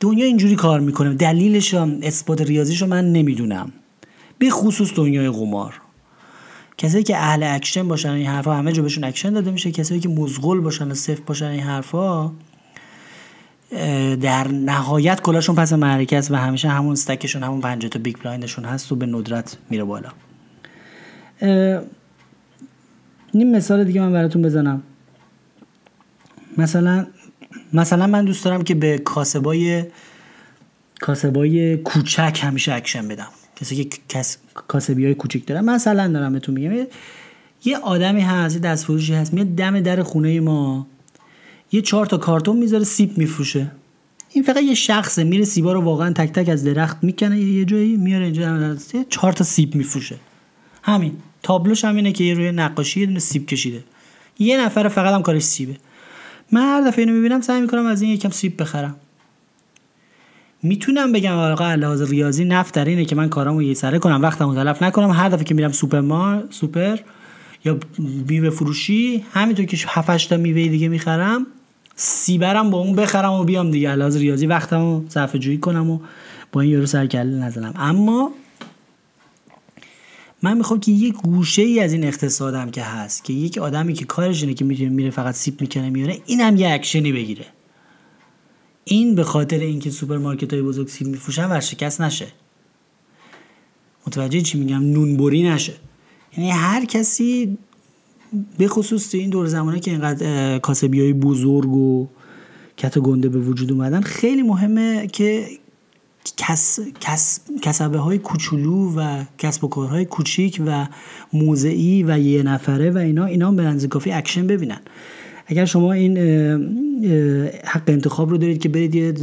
[0.00, 1.14] دنیا اینجوری کار می‌کنه.
[1.14, 3.72] دلیلش هم اثبات ریاضیشو من نمی‌دونم.
[4.38, 5.80] به خصوص دنیای قمار.
[6.80, 9.70] کسایی که اهل اکشن باشن این حرفا همه جا بهشون اکشن داده میشه.
[9.70, 12.32] کسایی که مزغل باشن و صفر باشن این حرفا
[14.20, 18.16] در نهایت کلاهشون پس معرکه است و همیشه همون stack شون همون پنجه تا big
[18.16, 20.08] blind شون هست و به ندرت میره بالا.
[23.32, 24.82] این مثال دیگه من براتون بزنم.
[26.58, 27.06] مثلا
[27.72, 29.84] مثلا من دوست دارم که به کاسبای
[31.00, 33.28] کاسبای کوچک همیشه اکشن بدم.
[33.60, 36.86] کسی که کس کاسبی های کوچک دارم مثلا دارم بهتون میگم.
[37.64, 40.86] یه آدمی هست یه دست فروشی هست میاد دم در خونه ما.
[41.72, 43.70] یه چهار تا کارتون می‌ذاره سیب میفروشه.
[44.32, 47.96] این فقط یه شخصه میره سیبا رو واقعا تک تک از درخت می‌کنه یه جایی
[47.96, 48.76] میاره اینجا
[49.08, 50.16] چهار تا سیب میفروشه.
[50.82, 51.16] همین.
[51.42, 53.84] تابلوش هم اینه که یه روی نقاشی یه دونه سیب کشیده.
[54.38, 55.76] یه نفر فقط هم کارش سیبه.
[56.52, 58.96] من هر دفعه اینو می‌بینم سعی می‌کنم از این یکم سیب بخرم.
[60.62, 64.54] می‌تونم بگم آقا لحاظ ریاضی نفع در اینه که من کارامو یه سره کنم وقتمو
[64.54, 65.10] تلف نکنم.
[65.10, 66.96] هر دفعه که میرم سوپر مار سوپر
[67.64, 67.78] یا
[68.28, 71.46] میوه فروشی همینطور که 7 تا میوه دیگه می‌خرم
[71.96, 73.94] سیبرم با اون بخرم و بیام دیگه.
[73.94, 75.98] لحاظ ریاضی وقتمو صرفه جویی کنم و
[76.52, 77.72] با این یارو سرکله نزنم.
[77.76, 78.30] اما
[80.42, 84.04] من می‌خوام که یک گوشه ای از این اقتصادم که هست که یک آدمی که
[84.04, 87.44] کارش اینه که می‌تونه میره فقط سیب می‌کنه میاره اینم یه اکشنی بگیره.
[88.84, 92.26] این به خاطر اینکه سوپرمارکت های بزرگ سیب میفروشن ورشکست نشه.
[94.06, 95.74] متوجه چی میگم؟ نونبری نشه.
[96.36, 97.58] یعنی هر کسی
[98.58, 102.08] به خصوص تو این دور زمانه که اینقدر کاسبی های بزرگ و
[102.76, 105.46] کت و گنده به وجود اومدن خیلی مهمه که
[106.36, 110.86] کس، کس، کسبه های کوچولو و کسب و کارهای کوچیک و
[111.32, 114.80] موضعی و یه نفره و اینا اینا به اندازه کافی اکشن ببینن.
[115.50, 116.18] اگر شما این
[117.64, 119.14] حق انتخاب رو دارید که برید یه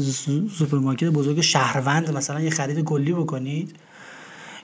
[0.58, 3.76] سوپرمارکت بزرگ شهروند مثلا یه خرید کلی بکنید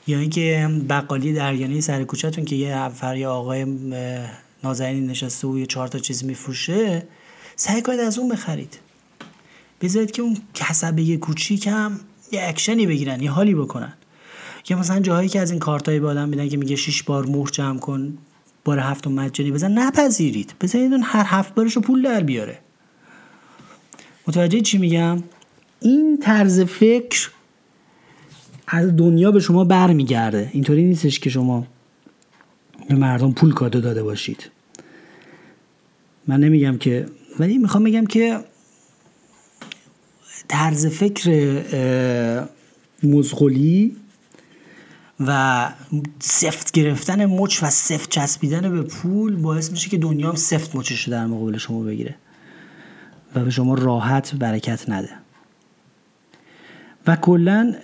[0.08, 3.66] یا اینکه بقالی درگانی سر کوچهتون که یه نفر یه آقای
[4.64, 7.04] نازنین نشسته و یه چهار تا چیز میفروشه
[7.56, 8.80] سعی کنید از اون بخرید.
[9.82, 12.00] بذارید که اون کسبه کوچیک هم
[12.32, 13.94] یه اکشنی بگیرن یه حالی بکنن.
[14.70, 17.50] یا مثلا جاهایی که از این کارتایی به آدم میدن که میگه شش بار مهر
[17.50, 18.18] جمع کن
[18.66, 20.54] بار هفتم مجانی بزن نپذیرید.
[20.62, 22.60] بذارید اون هر هفت بارش رو پول در بیاره.
[24.28, 25.24] متوجه چی میگم؟
[25.80, 27.30] این طرز فکر
[28.68, 30.50] از دنیا به شما برمیگرده.
[30.54, 31.68] اینطوری نیستش که شما
[32.90, 34.50] به مردم پول کادو داده باشید.
[36.28, 37.06] من نمیگم که
[37.40, 38.40] ولی می‌خوام بگم که
[40.48, 42.46] طرز فکر
[43.04, 43.96] مزغلی
[45.28, 45.70] و
[46.20, 51.10] سفت گرفتن مچ و سفت چسبیدن به پول باعث میشه که دنیا هم سفت مچش
[51.10, 52.16] در مقابل شما بگیره
[53.36, 55.10] و به شما راحت برکت نده.
[57.08, 57.76] و کلا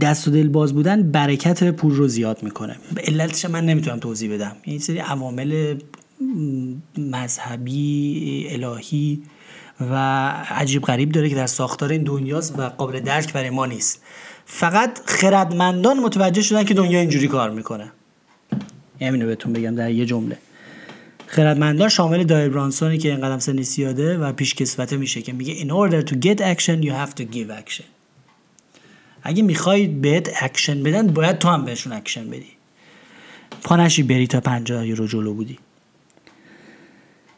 [0.00, 2.76] دست و دل باز بودن برکت پول رو زیاد می‌کنه.
[2.94, 4.56] به علتش من نمی‌تونم توضیح بدم.
[4.66, 5.80] یه سری عوامل
[6.98, 9.22] مذهبی الهی
[9.80, 9.94] و
[10.50, 14.02] عجیب غریب داره که در ساختار این دنیاست و قابل درک برای ما نیست.
[14.50, 17.92] فقط خردمندان متوجه شدن که دنیا اینجوری کار می‌کنه.
[19.00, 20.38] همینو بهتون بگم در یه جمله.
[21.26, 25.68] خردمندان شامل Doyle Brunson ی که اینقدر سنش زیاده و پیشکسوته میشه که میگه in
[25.68, 27.84] order to get action you have to give action.
[29.22, 32.52] اگه می‌خواید بهت اکشن بدن باید تو هم بهشون اکشن بدی.
[33.62, 35.58] پانشی بری تا پنجاه رو جلو بودی.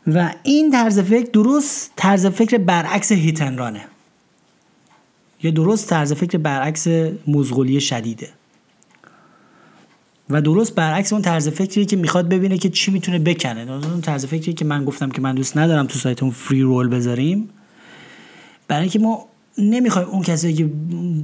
[0.06, 3.84] و این طرز فکر درست طرز فکر برعکس hit and run ه.
[5.42, 6.86] یا درست طرز فکر برعکس
[7.26, 8.28] مزغولی شدیده.
[10.30, 13.72] و درست برعکس اون طرز فکری که می‌خواد ببینه که چی می‌تونه بکنه.
[13.72, 17.48] اون طرز فکری که من گفتم که من دوست ندارم تو سایتمون فری رول بذاریم.
[18.68, 19.26] برای اینکه ما
[19.58, 20.70] نمی‌خوایم اون کسایی که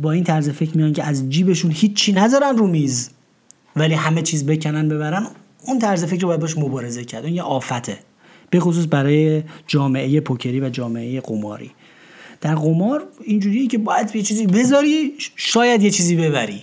[0.03, 3.11] با این طرز فکر میان که از جیبشون هیچی نذارن رو میز
[3.77, 5.27] ولی همه چیز بکنن ببرن
[5.67, 7.25] اون طرز فکر رو باید باش مبارزه کرد.
[7.25, 7.99] اون یه آفته.
[8.51, 11.71] به خصوص برای جامعه پوکری و جامعه قماری.
[12.47, 16.63] در قمار اینجوریه که باید یه چیزی بذاری شاید یه چیزی ببری.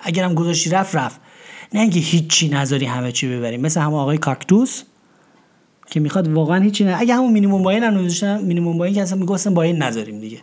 [0.00, 1.20] اگرم گذاشتی رفت رفت.
[1.74, 3.56] نه اینکه هیچی نذاری همه چی ببری.
[3.56, 4.82] مثل همه آقای کاکتوس
[5.90, 6.96] که می‌خواد واقعا هیچی نه.
[7.00, 10.38] اگه همون مینیمم باین هم نذاشتن مینیمم باین که اصلا می‌گفتن باین نذاریم دیگه.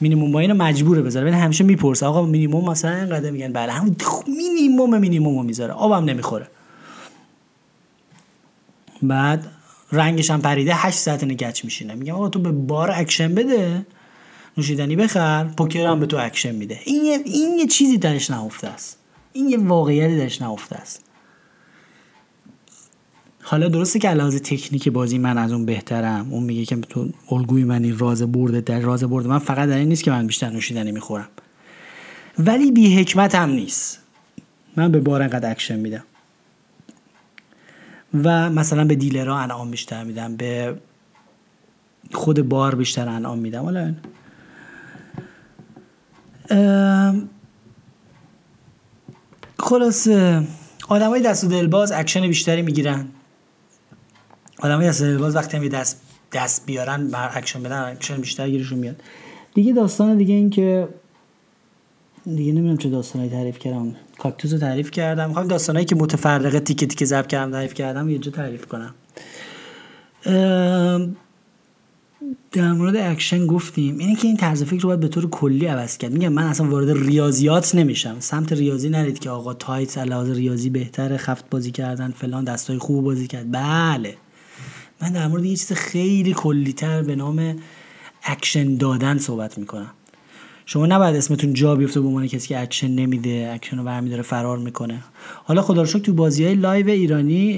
[0.00, 1.30] مینیمم باین مجبوره بذاره.
[1.30, 5.72] ولی همیشه می‌پرسه آقا مینیمم مثلا اینقدر میگن؟ بله همون مینیمم مینیمم می‌ذاره.
[5.72, 6.46] آبم نمی‌خوره.
[9.02, 9.46] بعد
[9.94, 11.94] رنگش هم پریده 8 ساعت نگچ میشینه.
[11.94, 13.86] میگم آقا تو به بار اکشن بده.
[14.56, 16.80] نوشیدنی بخر پوکر هم به تو اکشن میده.
[16.84, 18.98] این یه, این یه چیزی درش نهفته است.
[19.32, 21.04] این یه واقعیتی درش نهفته است.
[23.42, 26.28] حالا درسته که لحاظ تکنیک بازی من از اون بهترم.
[26.30, 29.28] اون میگه که تو الگوی من این راز برده در راز برده.
[29.28, 31.28] من فقط در این نیست که من بیشتر نوشیدنی می‌خورم.
[32.38, 33.98] ولی بی حکمت هم نیست.
[34.76, 36.04] من به بار انقدر اکشن میدم.
[38.14, 40.78] و مثلا به dealer ها انعام بیشتر میدم به
[42.12, 43.62] خود بار بیشتر انعام میدم.
[43.64, 43.94] حالا
[49.58, 50.46] خلاصه
[50.88, 53.08] های دست و دلباز اکشن بیشتری می‌گیرن.
[54.62, 56.00] های دست و دلباز وقتی هم دست
[56.32, 59.02] دست بیارن بر اکشن بدن اکشن بیشتر گیرشون میاد.
[59.54, 60.88] دیگه داستان دیگه این که
[62.24, 63.96] دیگه نمی‌دونم چه داستانی تعریف کردم.
[64.18, 65.28] کاکتوس رو تعریف کردم.
[65.28, 68.94] می‌خوام داستانایی که متفرقه تیکه تیکه ضبط کردم تعریف کردم یه جا تعریف کنم.
[72.52, 73.98] در مورد اکشن گفتیم.
[73.98, 76.12] اینه که این طرز فکر رو باید به طور کلی عوض کرد.
[76.12, 78.16] میگم من اصلا وارد ریاضیات نمیشم.
[78.18, 82.78] سمت ریاضی نرید که آقا tight از لحاظ ریاضی بهتره خفت بازی کردن فلان دستای
[82.78, 83.52] خوب بازی کرد.
[83.52, 84.16] بله.
[85.02, 87.56] من در مورد یه چیز خیلی کلیتر به نام
[88.22, 89.90] اکشن دادن صحبت می‌کنم.
[90.66, 94.58] شما نباید اسمتون جا بیفته به عنوان کسی که اکشن نمیده اکشن رو برمیداره فرار
[94.58, 95.00] می‌کنه.
[95.44, 97.52] حالا خدا رو شکر تو بازی های live ایرانی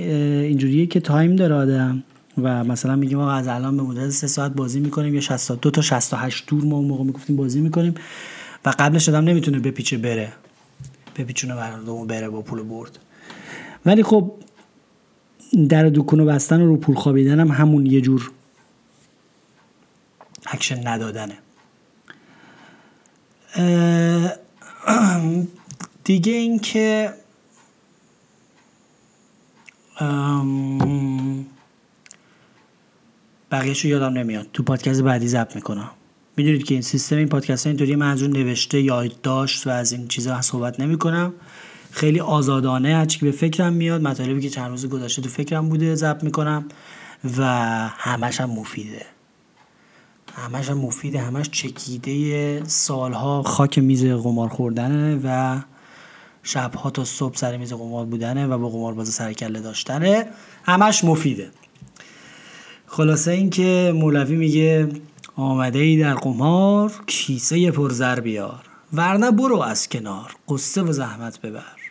[0.44, 2.02] اینجوریه که time داره آدم
[2.42, 5.82] و مثلا میگیم آقا از الان به مدت سه ساعت بازی می‌کنیم یا 62 تا
[5.82, 7.94] 68 دور ما اون موقع می‌گفتیم بازی می‌کنیم
[8.64, 10.32] و قبلش آدم نمی‌تونه بپیچه بره.
[11.16, 12.98] بپیچونه برندومو بره با پول برد.
[13.86, 14.32] ولی خب
[15.68, 18.30] در دکونو بستن و رو پول خوابیدن هم همون یه جور
[20.46, 21.34] اکشن ندادنه.
[26.04, 27.12] دیگه اینکه
[33.50, 34.46] بقیهش رو یادم نمیاد.
[34.52, 35.90] تو پادکست بعدی ضبط می‌کنم.
[36.36, 39.92] می‌دونید که این سیستم این پادکست ها اینطوری من از اون نوشته یادداشت و از
[39.92, 41.32] این چیزا صحبت نمی کنم
[41.90, 44.02] خیلی آزادانه هرچی به فکرم میاد.
[44.02, 46.64] مطالبی که چند روز گذشته تو فکرم بوده ضبط می‌کنم
[47.38, 47.44] و
[47.96, 49.06] همش هم مفیده.
[50.36, 53.42] همش هم مفیده همش چکیده سالها.
[53.42, 55.60] خاک میز قمار خوردنه و
[56.42, 60.26] شبها تا صبح سر میز قمار بودنه و با قمار باز سرکله داشتنه.
[60.64, 61.50] همش مفیده.
[62.86, 64.88] خلاصه اینکه مولوی میگه
[65.36, 68.62] آمده ای در قمار کیسه پرزر بیار.
[68.92, 71.85] ورنه برو از کنار قصه و زحمت ببر.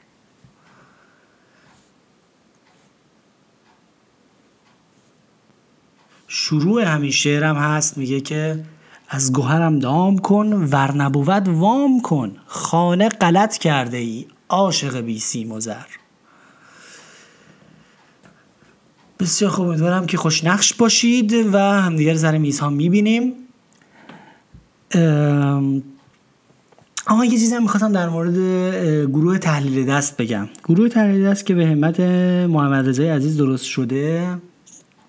[6.38, 8.64] شروع همین شعرم هست میگه که
[9.10, 12.36] از گوهرم دام کن ور نبود وام کن.
[12.46, 15.62] خانه غلط کرده ای عاشق بی سیم و
[19.20, 23.34] بسیار خوب امیدوارم که خوش نقش باشید و همدیگر سر میز ها می‌بینیم.
[27.08, 28.38] اما یه چیزی می‌خواستم در مورد
[29.06, 30.48] گروه تحلیل دست بگم.
[30.64, 32.00] گروه تحلیل دست که به همت
[32.50, 34.38] محمد رضای عزیز درست شده.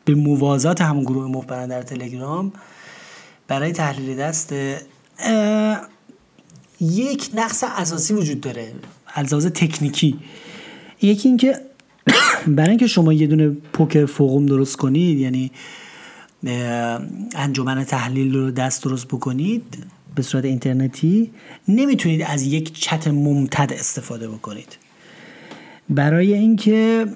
[0.07, 2.53] به موازات همون گروه مفبرن در تلگرام
[3.49, 4.55] برای تحلیل دست
[6.81, 8.73] یک نقص اساسی وجود داره
[9.15, 10.19] از تکنیکی.
[11.03, 11.61] یکی اینکه
[12.57, 15.51] برای اینکه شما یه دونه پوکر فوقم درست کنید یعنی
[17.35, 21.31] انجمن تحلیل رو دست درست بکنید به صورت اینترنتی
[21.69, 24.77] نمی‌تونید از یک چت ممتد استفاده بکنید.
[25.91, 27.07] برای اینکه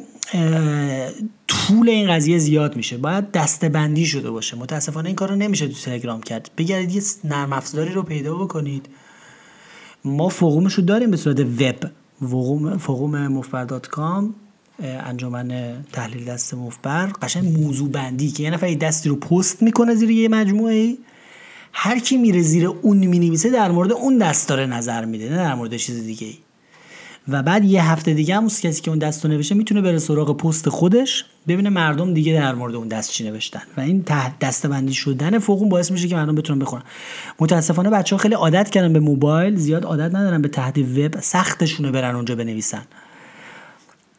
[1.48, 2.96] طول این قضیه زیاد میشه.
[2.96, 4.56] باید دسته بندی شده باشه.
[4.56, 6.50] متاسفانه این کار رو نمیشه تو تلگرام کرد.
[6.58, 8.86] بگردید یه نرم افزاری رو پیدا بکنید.
[10.04, 11.90] ما فوقومش رو داریم به صورت وب.
[12.78, 14.34] فوقوم مفبر دات کام
[14.82, 17.06] انجمن تحلیل دست مفبر.
[17.22, 20.96] قشنگ موضوع بندی که یه نفر دستی رو پست می‌کنه زیر یه مجموعه
[21.72, 25.54] هر کی میره زیر اون می‌نویسه در مورد اون دست داره نظر میده نه در
[25.54, 26.36] مورد چیز دیگه ای
[27.32, 30.36] و بعد یه هفته دیگه هم کسی که اون دست رو نوشته می‌تونه بره سراغ
[30.36, 33.62] پست خودش ببینه مردم دیگه در مورد اون دست چی نوشتن.
[33.76, 36.82] و این تحت دسته بندی شدن فوق باعث میشه که مردم بتونن بخونن.
[37.40, 41.90] متاسفانه بچه ها خیلی عادت کردن به موبایل زیاد عادت ندارن به تحت وب سختشونه
[41.90, 42.82] برن اونجا بنویسن.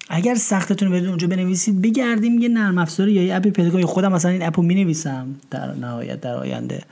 [0.09, 3.85] اگر سختتون بدون اونجا بنویسید بگردیم یه نرم افزار یا یه اپی پیدا کنید.
[3.85, 6.83] خودم مثلا این اپو می‌نویسم در نهایت در آینده.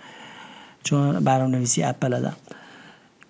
[0.84, 2.36] چون برنامه نویسی اپ بلدم.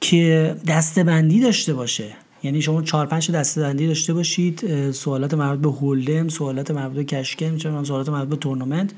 [0.01, 2.05] که دسته داشته باشه.
[2.43, 7.03] یعنی شما 4 5 دسته بندی داشته باشید سوالات مربوط به هولدم سوالات مربوط به
[7.03, 8.91] کشکن چون سوالات مربوط به تورنمنت.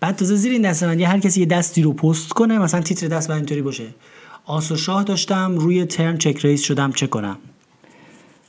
[0.00, 3.08] بعد تازه زیر این دسته بندی هر کسی یه دستی رو پست کنه مثلا تیتر
[3.08, 3.86] دست اینطوری باشه.
[4.44, 7.36] آس و شاه داشتم روی ترن چک ریس شدم چه کنم.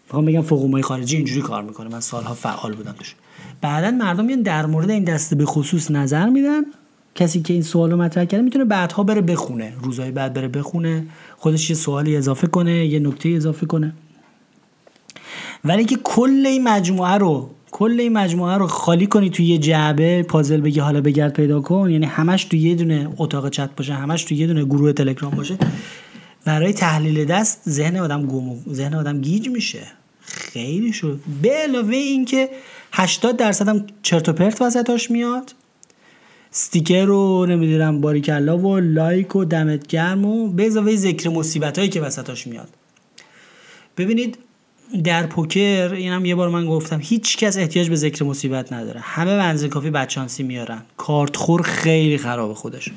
[0.06, 3.16] می‌خوام بگم فوقومای خارجی اینجوری کار می‌کنه من سالها فعال بودم توش.
[3.62, 6.62] بعدا مردم میان در مورد این دسته به خصوص نظر میدن.
[7.16, 11.06] کسی که این سوالو مطرح کرده می‌تونه بعدها بره بخونه روزهای بعد بره بخونه
[11.38, 13.94] خودش یه سوالی اضافه کنه یه نکته اضافه کنه.
[15.66, 20.24] ولی که کل این مجموعه رو کل این مجموعه رو خالی کنی توی یه جعبه
[20.24, 24.24] پازل بگی حالا بگرد پیدا کن یعنی همش توی یه دونه اتاق چت باشه همش
[24.24, 25.58] توی یه دونه گروه تلگرام باشه
[26.46, 29.88] برای تحلیل دست ذهن آدم گم ذهن آدم گیج میشه.
[30.22, 32.50] خیلی شد به علاوه اینکه
[32.94, 35.56] 80 درصد هم چرت و پرت وسطاش میاد.
[36.54, 42.02] استیکر رو نمی‌دونم باریکلا و لایک و دمت گرم و به ذکر مصیبت هایی که
[42.02, 42.70] وسطاش میاد.
[43.98, 44.38] ببینید
[45.04, 49.00] در پوکر اینم یه بار من گفتم هیچ کس احتیاج به ذکر مصیبت نداره.
[49.00, 50.82] همه اندازه کافی بدشانسی میارن.
[50.98, 52.92] کارتخور خیلی خرابه خودش.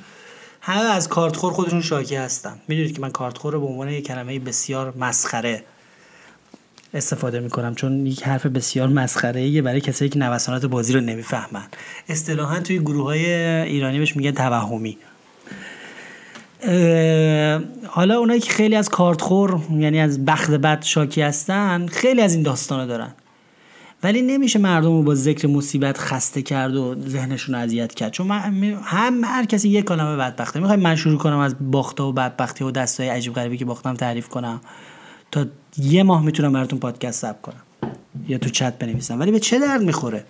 [0.61, 2.61] همه از کارتخور خودشون شاکی هستن.
[2.69, 5.65] می‌دونید که من کارتخور رو به عنوان یک کلمه بسیار مسخره
[6.95, 11.67] استفاده می‌کنم چون یک حرف بسیار مسخره برای کسایی که نوسانات بازی رو نمی‌فهمن.
[12.09, 14.99] اصطلاحا توی گروه های ایرانی بهش میگن توهمی.
[17.87, 22.43] حالا اونایی که خیلی از کارتخور یعنی از بخت بد شاکی هستن خیلی از این
[22.43, 23.11] داستانا دارن.
[24.03, 28.13] ولی نمیشه مردم رو با ذکر مصیبت خسته کرد و ذهنشون اذیت کرد.
[28.13, 28.31] چون
[28.83, 30.61] هم هر کسی یک کلمه بدبخته.
[30.61, 34.29] می‌خوای من شروع کنم از باخته و بدبختی و دستای عجیب غریبی که باختم تعریف
[34.29, 34.61] کنم.
[35.31, 35.47] تا
[35.79, 37.63] یه ماه می‌تونم براتون پادکست ثبت کنم.
[38.29, 39.21] یا تو چت بنویسم.
[39.21, 40.25] ولی به چه درد می‌خوره؟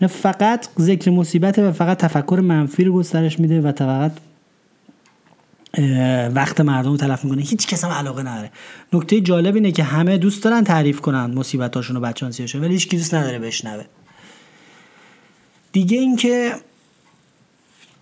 [0.00, 4.12] اینا فقط ذکر مصیبته و فقط تفکر منفی رو گسترش میده و فقط
[6.34, 7.42] وقت مردم رو تلف می‌کنه.
[7.42, 8.50] هیچ کس هم علاقه نداره.
[8.92, 13.14] نکته جالب اینه که همه دوست دارن تعریف کنن مصیبتاشون و بچانسیاشون ولی هیچ دوست
[13.14, 13.84] نداره بشنوه.
[15.72, 16.52] دیگه اینکه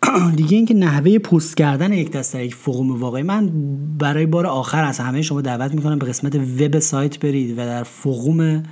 [0.37, 3.23] دیگه اینکه نحوه پست کردن یک دسته یک فوقم واقعی.
[3.23, 3.51] من
[3.99, 7.83] برای بار آخر از همه شما دعوت می‌کنم به قسمت وب سایت برید و در
[7.83, 8.63] فوقوم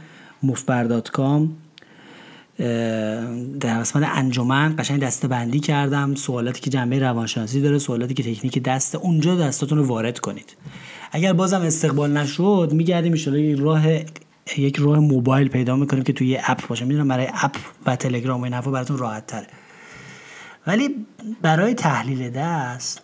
[0.42, 0.84] مفبر
[3.61, 8.63] در قسمت انجمن قشنگ دسته بندی کردم سوالاتی که جنبه روانشناسی داره سوالاتی که تکنیک
[8.63, 10.57] دست اونجا دستاتون رو وارد کنید.
[11.13, 13.85] اگر بازم استقبال نشد میگردیم ان راه
[14.57, 16.85] یک راه موبایل پیدا می‌کنیم که توی اپ باشه.
[16.85, 17.57] می‌دونم برای اپ
[17.87, 19.47] و تلگرام و این براتون راحت تره
[20.67, 21.07] ولی
[21.43, 23.03] برای تحلیل دست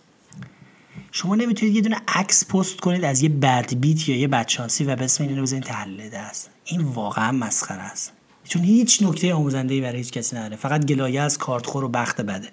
[1.11, 4.95] شما نمی‌تونید یه دونه عکس پست کنید از یه برد بیت یا یه بچانسی و
[4.95, 6.49] بسم اینو بزنید تحلیل دست.
[6.65, 8.14] این واقعا مسخره است.
[8.47, 10.55] چون هیچ نکته آموزنده ای برای هیچ کسی نداره.
[10.55, 12.47] فقط گلایه از کارتخور و بخت بده.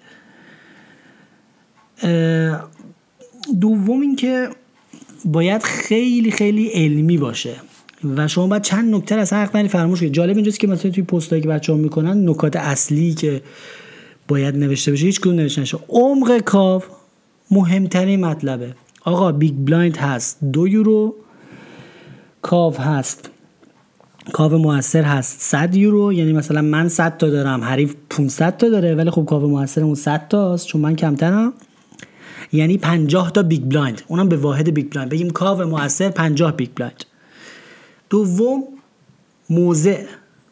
[3.61, 4.49] دوم اینکه
[5.25, 7.55] باید خیلی خیلی علمی باشه
[8.17, 11.43] و شما باید چند نکته از حق فراموش کنید جالب اینجاست که مثلا توی پستایی
[11.43, 13.43] که بچه‌ها می‌کنن نکات اصلی که
[14.29, 15.79] باید نوشته بشه هیچ کدوم نوشته نشه.
[15.89, 16.87] عمق کاو
[17.51, 18.75] مهمترین مطلبه.
[19.05, 21.15] آقا big blind هست دو یورو.
[22.43, 23.31] کاو هست
[24.33, 25.41] کاو موثر هست.
[25.41, 29.49] 100 یورو یعنی مثلا من 100 تا دارم حریف 500 تا داره ولی خب کاو
[29.49, 31.53] موثرمون 100 تاست چون من کمترم.
[32.53, 34.03] یعنی 50 تا big blind.
[34.09, 35.13] اونم به واحد big blind.
[35.13, 37.05] بگیم کاو موثر 50 big blind.
[38.11, 38.63] دوم
[39.51, 40.05] موضع.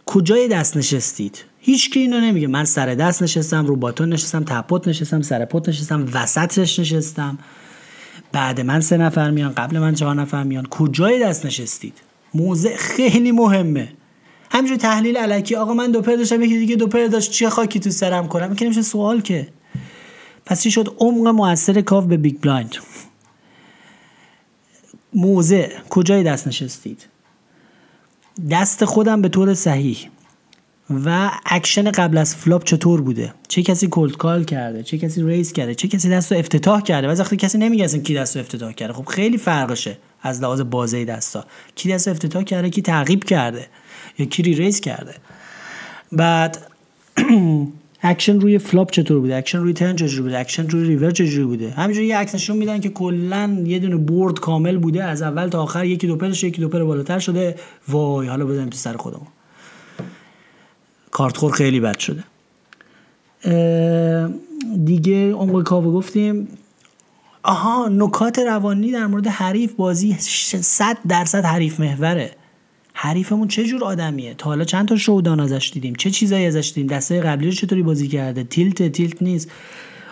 [0.06, 2.46] کجای دست نشستید؟ هیچ کی اینو نمیگه.
[2.46, 7.38] من سر دست نشستم رو button نشستم ته pot نشستم سر pot نشستم وسطش نشستم.
[8.32, 10.66] بعد من سه نفر میان قبل من چهار نفر میان.
[10.66, 13.92] کجای دست نشستید؟ موضع خیلی مهمه.
[14.50, 17.80] همینجور تحلیل الکی آقا من دو پر داشتم یکی دیگه دو پر داشت چه خاکی
[17.80, 19.48] تو سرم کنم؟ این نمیشه سوال که.
[20.46, 22.76] پس چی شد؟ عمق موثر کاو به big blind.
[25.14, 27.06] موضع کجای دست نشستید؟
[28.50, 30.08] دست خودم به طور صحیح.
[31.04, 35.52] و اکشن قبل از flop چطور بوده؟ چه کسی cold call کرده؟ چه کسی raise
[35.52, 38.72] کرده؟ چه کسی دست رو افتتاح کرده؟ و وقتی کسی نمیگه کی دست رو افتتاح
[38.72, 39.98] کرده؟ خب خیلی فرقشه.
[40.22, 41.44] از لحاظ بازه دستا.
[41.74, 43.66] کی دست افتتاح کرده کی تعقیب کرده
[44.18, 45.14] یا کی raise کرده.
[46.12, 46.58] بعد
[48.02, 51.70] اکشن روی flop چطور بوده؟ اکشن روی turn چجوری بوده؟ اکشن روی river چجوری بوده؟
[51.70, 55.62] همینجوری یه عکس نشون میدن که کلا یه دونه board کامل بوده از اول تا
[55.62, 57.56] آخر یکی دو پرش یکی دو پر بالاتر شده.
[57.88, 59.26] وای حالا بزنیم تو سر خودمون.
[61.10, 62.24] کارتخور خیلی بد شده.
[64.84, 66.48] دیگه عمق کاوه گفتیم.
[67.42, 72.30] آها نکات روانی در مورد حریف بازی 100 درصد حریف محوره.
[72.94, 76.96] حریفمون چه جور آدمیه؟ تا حالا چند تا شودان ازش دیدیم؟ چه چیزایی ازش دیدیم؟
[76.96, 79.50] دسته قبلی رو چطوری بازی کرده؟ تیلت تیلت نیست.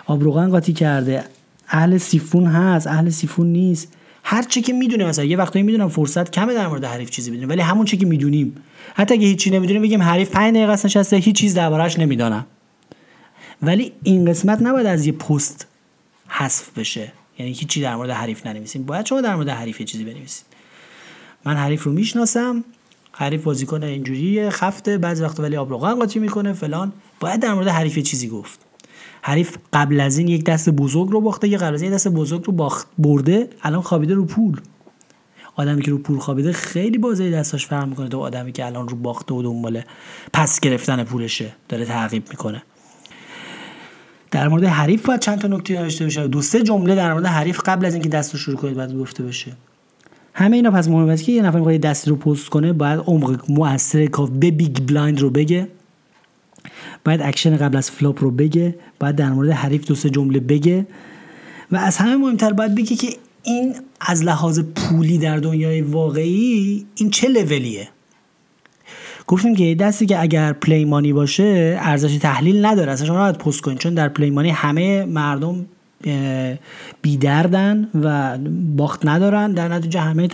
[0.05, 1.23] آبروغن قاطی کرده.
[1.69, 3.93] اهل سیفون هست اهل سیفون نیست.
[4.23, 7.49] هر چی که می‌دونیم مثلا یه وقتایی می‌دونم فرصت کمه در مورد حریف چیزی بدونیم
[7.49, 8.55] ولی همون چی که می‌دونیم.
[8.95, 12.45] حتی اگه هیچی نمی‌دونیم بگیم حریف 5 دقیقه است نشسته هیچ چیز دربارش نمی‌دونم
[13.61, 15.67] ولی این قسمت نباید از یه پست
[16.27, 17.11] حذف بشه.
[17.39, 18.83] یعنی هیچی در مورد حریف ننویسیم.
[18.83, 20.45] باید شما در مورد حریف چیزی بنویسید.
[21.45, 22.63] من حریف رو می‌شناسم.
[23.11, 26.93] حریف بازیکن اینجوریه خفته بعضی وقت ولی آبروغن قاطی می‌کنه فلان.
[27.19, 28.59] باید در مورد حریف چیزی گفت.
[29.21, 32.43] حریف قبل از این یک دست بزرگ رو باخته یه قبل از این دست بزرگ
[32.45, 34.61] رو باخت برده الان خوابیده رو پول.
[35.55, 38.09] آدمی که رو پول خوابیده خیلی بازه دستاش فرق می‌کنه.
[38.09, 39.81] تا آدمی که الان رو باخته و دنبال
[40.33, 42.63] پس گرفتن پولشه داره تعقیب می‌کنه.
[44.31, 47.61] در مورد حریف باید چند تا نکته نوشته بشه دو سه جمله در مورد حریف
[47.65, 49.51] قبل از اینکه دست رو شروع کنید باید گفته بشه
[50.33, 54.05] همه اینا پس مهمه که یه نفر می‌خواد دست رو پست کنه باید عمق مؤثر
[54.05, 55.67] کاو به big blind رو بگه.
[57.05, 58.75] باید اکشن قبل از flop رو بگه.
[58.99, 60.87] باید در مورد حریف دو سه جمله بگه.
[61.71, 63.07] و از همه مهمتر باید بگه که
[63.43, 67.87] این از لحاظ پولی در دنیای واقعی این چه لولیه
[69.29, 72.91] گفتیم که دستی که اگر play money باشه ارزش تحلیل نداره.
[72.91, 75.65] اصلا شما پست نکنید چون در play money همه مردم
[77.01, 78.37] بیدردن و
[78.77, 79.51] باخت ندارن.
[79.51, 80.29] در نتیجه همه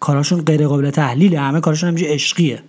[0.00, 1.40] کاراشون غیر قابل تحلیله.
[1.40, 2.62] همه کارشون همینجوری عشقیه.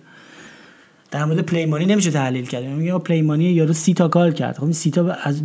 [1.10, 2.64] در مورد play money نمیشه تحلیل کرد.
[2.64, 4.58] میگه play money یارو سی تا call کرد.
[4.58, 5.42] خب سی تا از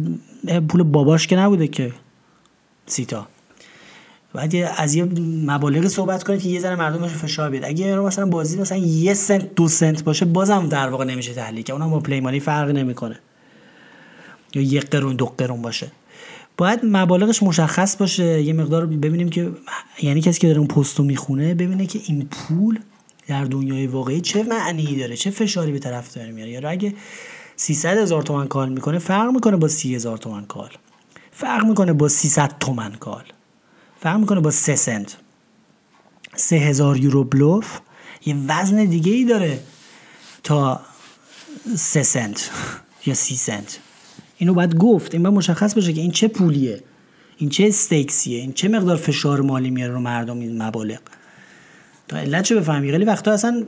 [0.69, 1.91] پول باباش که نبوده که.
[2.85, 3.05] سی
[4.37, 5.03] بعد از یه
[5.45, 7.65] مبالغ صحبت کنید که یه ذره مردم بشه فشار بیاد.
[7.65, 11.77] اگه مثلا بازی مثلا یه سنت دو سنت باشه بازم در واقع نمیشه تحلیل کرد.
[11.77, 13.19] اونم با پلیمانی فرق نمی‌کنه.
[14.53, 15.91] یا یک قرون دو قرون باشه.
[16.57, 18.41] باید مبالغش مشخص باشه.
[18.41, 19.51] یه مقدار ببینیم که
[20.01, 22.79] یعنی کسی که داره اون پستو می‌خونه ببینه که این پول
[23.27, 26.51] در دنیای واقعی چه معنی داره چه فشاری به طرف داره میاره.
[26.51, 26.93] یا اگه
[27.55, 30.69] 300 هزار تومن کال می‌کنه فرق می‌کنه با 30 هزار تومن کال.
[31.31, 33.23] فرق می‌کنه با 300 تومن کال.
[34.01, 35.17] فرق می‌کنه با 3 سنت.
[36.35, 37.79] 3000 یورو بلوف
[38.25, 39.59] یه وزن دیگه ای داره
[40.43, 40.81] تا
[41.75, 42.49] 3 سنت
[43.05, 43.79] یا 30 سنت.
[44.37, 45.13] اینو باید گفت.
[45.13, 46.83] این باید مشخص باشه که این چه پولیه.
[47.37, 48.39] این چه استیکسیه.
[48.39, 50.99] این چه مقدار فشار مالی میاره رو مردم این مبالغ.
[52.07, 52.91] تا علت چه بفهمی.
[52.91, 53.63] خیلی وقتا اصلا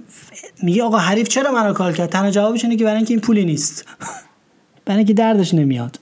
[0.63, 3.45] میگه آقا حریف چرا منو کال کرد؟ تنها جوابش اینه که برای اینکه این پولی
[3.45, 3.85] نیست.
[4.85, 5.99] برای اینکه دردش نمیاد.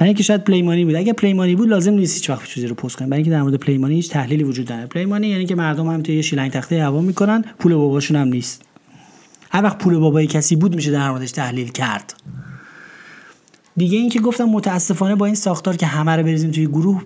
[0.00, 0.94] برای اینکه شاید پلیمانی بود.
[0.94, 3.10] اگه پلیمانی بود لازم نیست هیچ وقت چیزی رو پست کنیم.
[3.10, 4.88] برای اینکه در مورد پلیمانی هیچ تحلیلی وجود نداره.
[4.88, 8.62] پلیمانی یعنی که مردم هم توی شیلنگ تخته هوا می‌کنن پول باباشون هم نیست.
[9.50, 12.14] هر وقت پول بابای کسی بود میشه در موردش تحلیل کرد.
[13.76, 17.04] دیگه اینکه گفتم متاسفانه با این ساختار که همه رو بریزیم توی گروه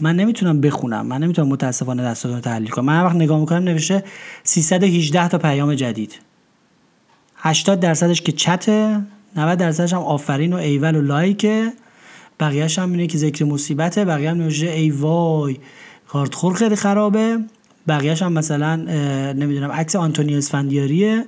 [0.00, 1.06] من نمی‌تونم بخونم.
[1.06, 2.84] من نمی‌تونم متاسفانه دستاتون تحلیل کنم.
[2.84, 4.04] من هر وقت نگاه می‌کنم نوشته
[4.42, 6.14] 318 تا پیام جدید.
[7.36, 9.00] 80 درصدش که چته
[9.36, 11.72] 90 درصدش هم آفرین و ایول و لایکه.
[12.40, 15.58] بقیهش هم اینه که ذکر مصیبته بقیه هم نوشته ای وای
[16.08, 17.38] کارت خور خیلی خرابه.
[17.88, 18.76] بقیهش هم مثلا
[19.32, 21.24] نمی‌دونم عکس آنتونی اسفندیاریه.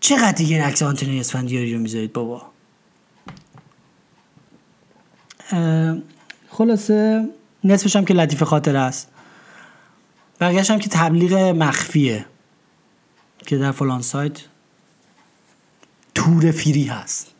[0.00, 2.42] چقدر دیگه عکس آنتونی اسفندیاری رو می‌ذارید بابا؟
[6.48, 7.28] خلاصه
[7.64, 9.08] نصفش هم که لطیف خاطر است.
[10.40, 12.26] بقیهش هم که تبلیغ مخفیه.
[13.46, 14.40] که در فلان سایت
[16.14, 17.31] تور فیری هست.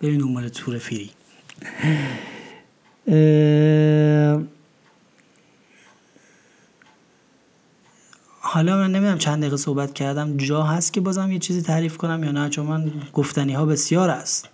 [0.00, 1.10] برین دنبال تور فیری.
[8.40, 10.36] حالا من نمی‌دونم چند دقیقه صحبت کردم.
[10.36, 14.10] جا هست که بازم یه چیزی تعریف کنم یا نه؟ چون من گفتنی ها بسیار
[14.10, 14.48] است.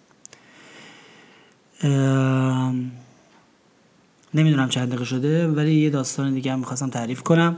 [4.34, 7.56] نمی‌دونم چند دقیقه شده ولی یه داستان دیگه هم می‌خواستم تعریف کنم.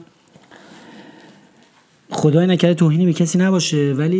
[2.10, 4.18] خدای نکرده توهینی به کسی نباشه ولی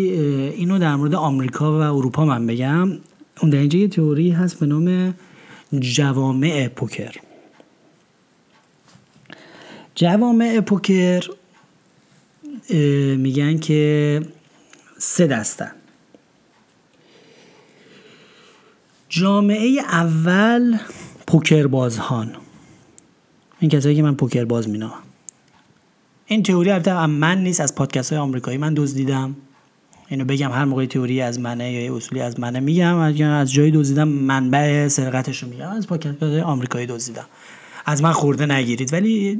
[0.51, 2.99] اینو در مورد آمریکا و اروپا من بگم.
[3.41, 5.15] اون در اینجا یه تئوری هست به نام
[5.79, 7.17] جوامع پوکر.
[9.95, 11.31] جوامع پوکر
[13.17, 14.23] میگن که
[14.99, 15.71] سه دستن.
[19.09, 20.79] جامعه اول
[21.27, 22.37] پوکر بازهان
[23.61, 25.03] این کسایی که من پوکر باز مینامم.
[26.27, 29.37] این تئوری البته من نیست از پادکست های آمریکایی من دزدیدم.
[30.09, 34.09] اینو بگم هر موقع تئوری از منه یا اصولی از منه میگم از جایی دزدیدم
[34.09, 35.87] منبع سرقتش رو میگم از
[36.21, 37.27] های آمریکایی دزدیدم.
[37.87, 39.39] از من خورده نگیرید ولی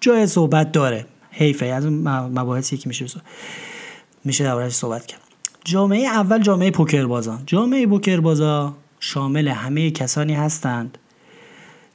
[0.00, 1.06] جای صحبت داره.
[1.30, 3.06] حیفه از مباحثی که میشه
[4.24, 5.20] میشه دربارش صحبت کرد.
[5.64, 10.98] جامعه اول جامعه پوکر بازان جامعه پوکر بازا شامل همه کسانی هستند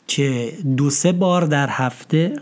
[0.07, 2.34] که دو سه بار در هفته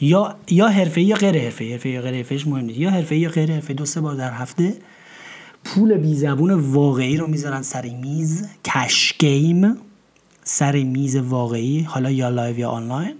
[0.00, 2.78] یا یا حرفه یا غیر حرفه حرفه یا غیر حرفه مهم نیست.
[2.78, 4.74] یا حرفه یا غیر حرفه دو سه بار در هفته
[5.64, 8.48] پول بی زبون واقعی رو می‌ذارن سر میز.
[8.64, 9.76] cash game
[10.44, 13.14] سر میز واقعی حالا یا live یا آنلاین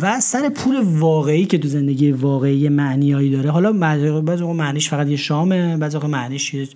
[0.00, 3.50] و سر پول واقعی که تو زندگی واقعی معنیایی داره.
[3.50, 3.72] حالا
[4.22, 6.68] بعضی معنیش فقط یه شامه بعضی معنیش یه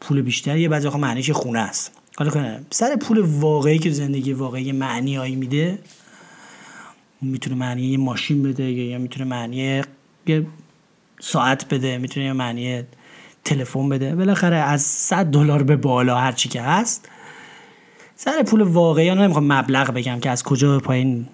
[0.00, 1.92] پول بیشتریه بعضی معنیش خونه است.
[2.16, 5.78] حالا کنه سر پول واقعی که زندگی واقعی معنیایی میده
[7.22, 9.82] می‌تونه معنی یه ماشین بده یا می‌تونه معنی
[10.26, 10.46] یه
[11.20, 12.82] ساعت بده می‌تونه معنی
[13.48, 14.14] تلفن بده.
[14.14, 17.08] بالاخره از 100 دلار به بالا هر چی که هست.
[18.16, 21.26] سر پول واقعی یا نمی‌خوام مبلغ بگم که از کجا پایین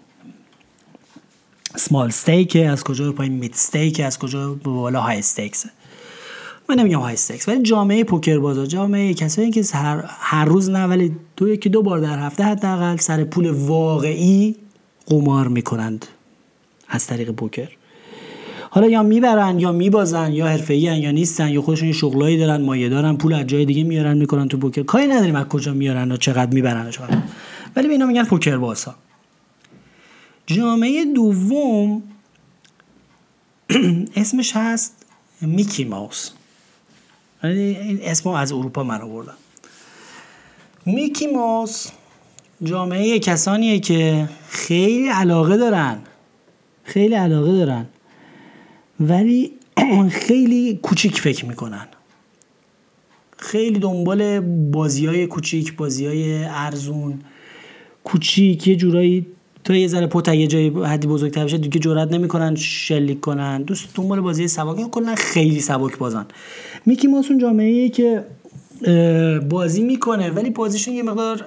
[1.76, 5.64] small stake از کجا پایین mid stake از کجا به بالا high stakes
[6.68, 10.84] من نمیگم high stakes ولی جامعه پوکر بازا جامعه کسایی که هر, هر روز نه
[10.84, 14.56] ولی دو یکی دو بار در هفته حداقل سر پول واقعی
[15.06, 16.06] قمار می‌کنند
[16.88, 17.68] از طریق پوکر.
[18.74, 23.16] حالا یا می‌برن یا میبازن یا حرفه‌ای یا نیستن یا خودشون شغلایی دارن مایه دارن
[23.16, 24.82] پول از جای دیگه میارن می‌کنن تو پوکر.
[24.82, 27.18] کاری نداریم از کجا میارن و چقدر می‌برن چقدر
[27.76, 28.94] ولی به اینا میگن پوکر بازها
[30.46, 32.02] جامعه دوم
[34.16, 35.06] اسمش هست
[35.40, 36.30] میکی ماوس.
[37.44, 39.36] این اسمو از اروپا من آوردم.
[40.86, 41.88] میکی ماوس
[42.62, 45.98] جامعه کسانیه که خیلی علاقه دارن.
[46.84, 47.86] خیلی علاقه دارن.
[49.00, 49.52] ولی
[50.26, 51.86] خیلی کوچیک فکر می‌کنن.
[53.36, 54.40] خیلی دنبال
[54.70, 57.18] بازی های کوچیک بازی های ارزون.
[58.04, 59.26] کوچیک یه جورایی
[59.64, 63.62] تو یه ذره پوت یه جای حدی بزرگتر بشه دیگه جرئت نمی‌کنن شلیک کنن.
[63.62, 66.26] دوست دنبال بازی سبک کلا خیلی سبک بازن.
[66.86, 68.24] میکی ماسون جامعه که
[69.48, 71.46] بازی می‌کنه ولی بازیشون یه مقدار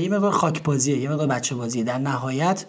[0.00, 1.84] یه مقدار خاک بازیه یه مقدار بچه بازیه.
[1.84, 2.64] در نهایت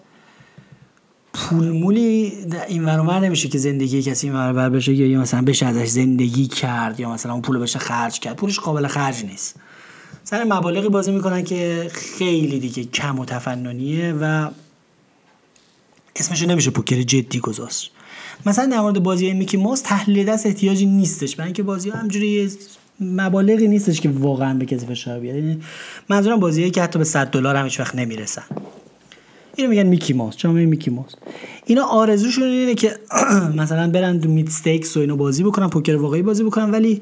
[1.41, 2.33] پولمولی
[2.67, 6.99] این ورانور نمیشه که زندگی کسی این ورانور بشه یا مثلا بشه ازش زندگی کرد
[6.99, 8.35] یا مثلا اون پول بشه خرج کرد.
[8.35, 9.55] پولش قابل خرج نیست.
[10.23, 14.49] سر مبالغی بازی می‌کنن که خیلی دیگه کم و تفننیه و
[16.15, 17.91] اسمشو نمیشه پوکر جدی گذاشت.
[18.45, 21.35] مثلا در مورد بازی میکی موس تحلیل دست احتیاجی نیستش.
[21.35, 22.51] برای اینکه بازی همجوری
[22.99, 25.61] مبالغی نیستش که واقعا به کسی فشار بیاد یعنی
[26.09, 28.43] منظورم بازیه که حتی به 100 دلار هم هیچ وقت نمی‌رسن.
[29.61, 30.37] اینو میگن میکی ماوس.
[30.37, 31.11] جامعه میکی ماوس؟
[31.65, 32.99] اینا آرزوشون اینه که
[33.61, 37.01] مثلا برن تو میت استیکس و اینو بازی بکنن پوکر واقعی بازی بکنن ولی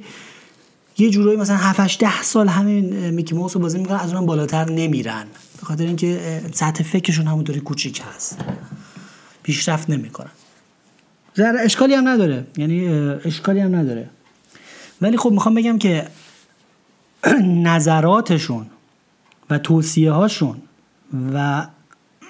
[0.97, 4.69] یه جورایی مثلا 7 ده سال همین میکی ماوس رو بازی می‌کنن از اونم بالاتر
[4.69, 5.25] نمیرن.
[5.59, 8.37] به خاطر اینکه سطح فکرشون همونطوری کوچیک هست.
[9.43, 10.31] پیشرفت نمی‌کنن.
[11.37, 12.47] ذره اشکالی هم نداره.
[12.57, 12.87] یعنی
[13.25, 14.09] اشکالی هم نداره.
[15.01, 16.07] ولی خب می‌خوام بگم که
[17.43, 18.65] نظراتشون
[19.49, 20.55] و توصیه هاشون
[21.33, 21.67] و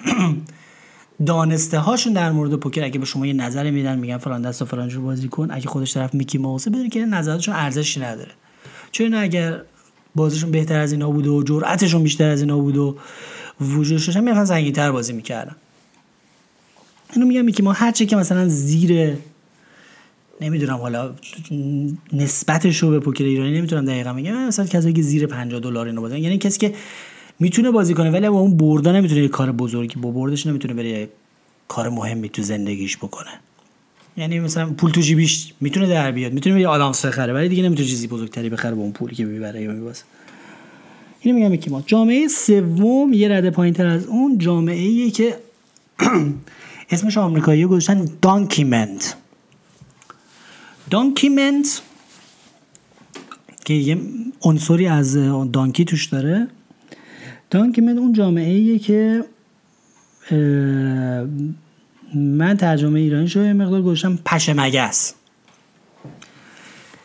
[1.26, 4.64] دانسته هاشون در مورد پوکر اگه به شما یه نظر میدن میگن فلان دست و
[4.64, 5.48] فلان جور بازی کن.
[5.50, 8.30] اگه خودش طرف میکی ماوسه بدونی که نظراتشون ارزشی نداره.
[8.92, 9.60] چون اگر
[10.14, 12.96] بازیشون بهتر از اینا بود و جرأتشون بیشتر از اینا بود و
[13.60, 15.56] وجودش هم می‌خوان زنگین‌تر بازی می‌کردن.
[17.12, 19.16] اینو میگم میکی ما هرچی که مثلا زیر
[20.40, 21.14] نمی‌دونم حالا
[22.12, 26.00] نسبتش رو به پوکر ایرانی نمی‌تونم دقیقا بگم مثلا کسایی که زیر 50 دلار اینو
[26.00, 26.74] بازی یعنی کسی که
[27.40, 31.08] می‌تونه بازی کنه ولی با اون بردا نمی‌تونه یه کار بزرگی با بردش نمی‌تونه بره
[31.68, 33.30] کار مهمی تو زندگیش بکنه.
[34.16, 37.88] یعنی مثلا پول تو جیبیش می‌تونه در بیاد می‌تونه یه آدامس بخره ولی دیگه نمی‌تونه
[37.88, 40.02] چیزی بزرگتری بخره با اون پولی که می‌بره یا میبازه.
[41.20, 41.82] اینو میگم یکی ما.
[41.86, 45.36] جامعه سوم یه رده پایینتر از اون جامعه ایه که
[46.90, 49.16] اسمش آمریکایی گذاشتن دانکیمنت
[50.90, 51.82] دانکیمنت
[53.64, 53.98] که یه
[54.42, 55.14] عنصری از
[55.52, 56.48] دانکی توش داره.
[57.50, 59.24] دانکیمنت اون جامعه ایه که
[62.14, 65.14] من ترجمه ایرانی شو یه مقدار گذاشتم پشمگس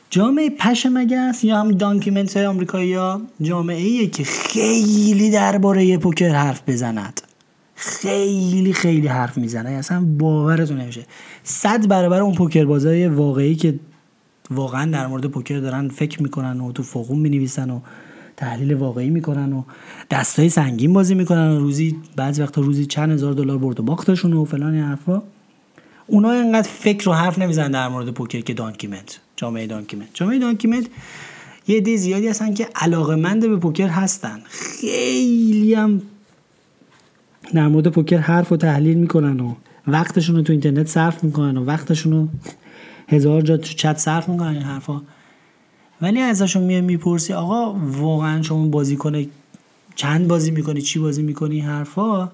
[0.10, 7.22] جامعه پشمگس یا هم دانکیمنت آمریکایی ها جامعه ایه که خیلی درباره پوکر حرف بزند.
[7.76, 9.70] خیلی خیلی حرف می‌زنه.
[9.70, 11.06] اصلا باورتون نمیشه.
[11.44, 13.80] صد برابر اون پوکر بازای واقعی که
[14.52, 17.80] واقعا در مورد پوکر دارن فکر می‌کنن و تو فقوم می‌نویسن و
[18.38, 19.64] تحلیل واقعی می‌کنن و
[20.12, 24.34] دستای سنگین بازی می‌کنن و روزی بعضی وقتا روزی چند هزار دلار برد و باختشون
[24.34, 25.22] و فلان حرفا.
[26.08, 30.86] اونا اینقدر فکر و حرف نمی‌زنن در مورد پوکر که دانکیمنت جامعه دانکیمنت جامعه دانکیمنت
[31.68, 33.16] یه دی زیادی هستن که علاقه
[33.48, 34.40] به پوکر هستن.
[34.50, 36.02] خیلی هم
[37.54, 39.56] در مورد پوکر حرف و تحلیل می‌کنن و
[39.88, 42.28] وقتشون رو تو اینترنت صرف می‌کنن و وقتشون رو
[43.08, 44.48] هزار جا تو چت صرف می‌کنن.
[44.48, 45.02] این حرفا
[46.02, 49.28] ولی ازشون میای می‌پرسی آقا واقعا شما بازی کنه
[49.96, 52.32] چند بازی می‌کنی؟ چی بازی می‌کنی؟ حرفا؟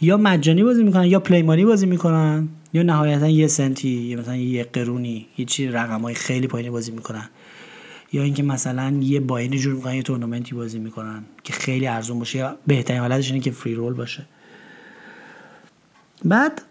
[0.00, 4.64] یا مجانی بازی می‌کنن یا پلیمانی بازی می‌کنن یا نهایتا یه سنتی یا مثلا یه
[4.64, 7.28] قرونی یه چی رقم های خیلی پایینی بازی می‌کنن.
[8.12, 12.38] یا اینکه مثلا یه باینی جور می‌کنن یه تورنمنتی بازی می‌کنن که خیلی ارزون باشه.
[12.38, 14.26] یا بهترین حالتش اینه که فری رول باشه.
[16.24, 16.62] بعد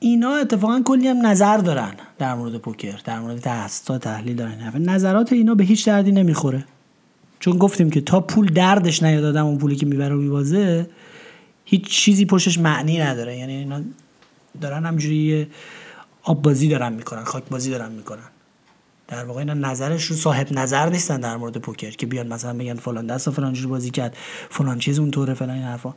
[0.00, 5.32] اینا اتفاقا کلی هم نظر دارن در مورد پوکر در مورد تحصیلات تحلیل دارن نظرات
[5.32, 6.64] اینا به هیچ دردی نمی‌خوره.
[7.40, 10.90] چون گفتیم که تا پول دردش نیاد آدم اون پولی که می‌بره و میبازه
[11.64, 13.36] هیچ چیزی پشتش معنی نداره.
[13.36, 13.80] یعنی اینا
[14.60, 15.46] دارن همجوری
[16.22, 18.28] آب بازی دارن می‌کنن خاک بازی دارن می‌کنن.
[19.08, 22.74] در واقع اینا نظرش رو صاحب نظر نیستن در مورد پوکر که بیان مثلا بگن
[22.74, 24.16] فلان دست و فلان جور بازی کرد
[24.50, 25.94] فلان چیز اونطوره فلان این حرفا.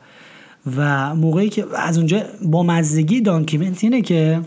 [0.76, 4.42] و موقعی که از اونجا با مزدگی دانکیمنت اینه که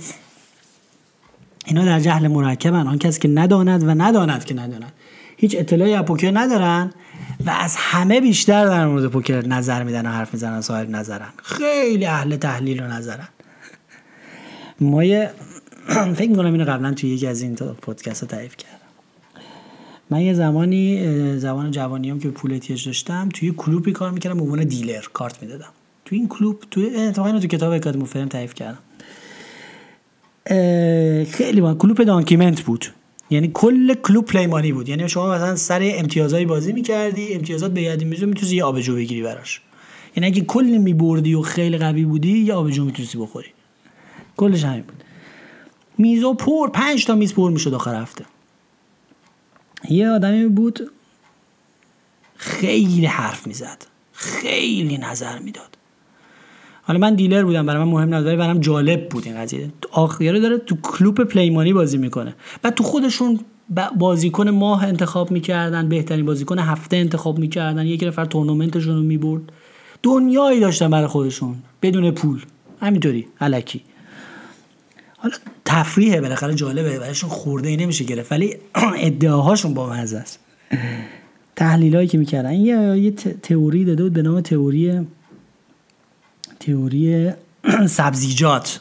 [1.66, 2.86] اینا در جهل مرکبن.
[2.86, 4.92] آن کسی که نداند و نداند که نداند.
[5.36, 6.92] هیچ اطلاعی از پوکر ندارن
[7.46, 11.28] و از همه بیشتر در مورد پوکر نظر میدن و حرف می‌زنن صاحب نظرن.
[11.42, 13.28] خیلی اهل تحلیل و نظرن.
[14.80, 15.30] ما یه
[15.88, 18.76] فکر می‌کنم اینو قبلا توی یکی از این پادکست ها تعریف کردم.
[20.10, 25.04] من یه زمانی زمان جوانیام که پول داشتم توی کلوبی کار می‌کردم به عنوان دیلر
[25.12, 25.68] کارت می‌دادم.
[26.06, 28.78] تو این کلوب تو اتفاقا تو کتاب اکادمی فرم تعریف کردم.
[31.24, 32.86] خیلی با کلوب دانکیمنت بود.
[33.30, 34.88] یعنی کل کلوب پلیمانی بود.
[34.88, 39.22] یعنی شما مثلا سر امتیازهای بازی می‌کردی امتیازات به یادی میزو می‌تونی یه آبجو بگیری
[39.22, 39.60] براش.
[40.16, 43.48] یعنی اگه کل میبردی و خیلی قوی بودی یه آبجو می‌تونستی بخوری.
[44.36, 45.04] کلش همین بود.
[45.98, 48.24] میزو پر پنج تا میز پر می‌شد آخر هفته.
[49.90, 50.90] یه آدمی بود
[52.36, 53.86] خیلی حرف می‌زد.
[54.12, 55.75] خیلی نظر می‌داد.
[56.86, 59.70] حالا من دیلر بودم برای من مهم نبود برام جالب بود این قضیه.
[59.92, 62.34] آخری داره تو کلوب پلیمانی بازی می‌کنه.
[62.64, 63.40] و تو خودشون
[63.98, 67.86] بازیکن ماه انتخاب می‌کردن بهترین بازیکن هفته انتخاب می‌کردن.
[67.86, 69.42] یک نفر تورنمنتشون رو می‌برد.
[70.02, 72.42] دنیایی داشتن برای خودشون بدون پول.
[72.80, 73.82] همینطوری علکی.
[75.16, 75.34] حالا
[75.64, 76.98] تفریحه بالاخره جالبه.
[76.98, 78.56] برایشون خورده ای نمیشه گرفت ولی
[78.98, 80.38] ادعاهاشون با مزه است.
[81.56, 82.52] تحلیلایی که می‌کردن.
[82.52, 83.10] یه یه
[83.42, 85.06] تئوری داده بود به نام تئوری
[86.66, 87.30] تئوری
[87.88, 88.80] سبزیجات.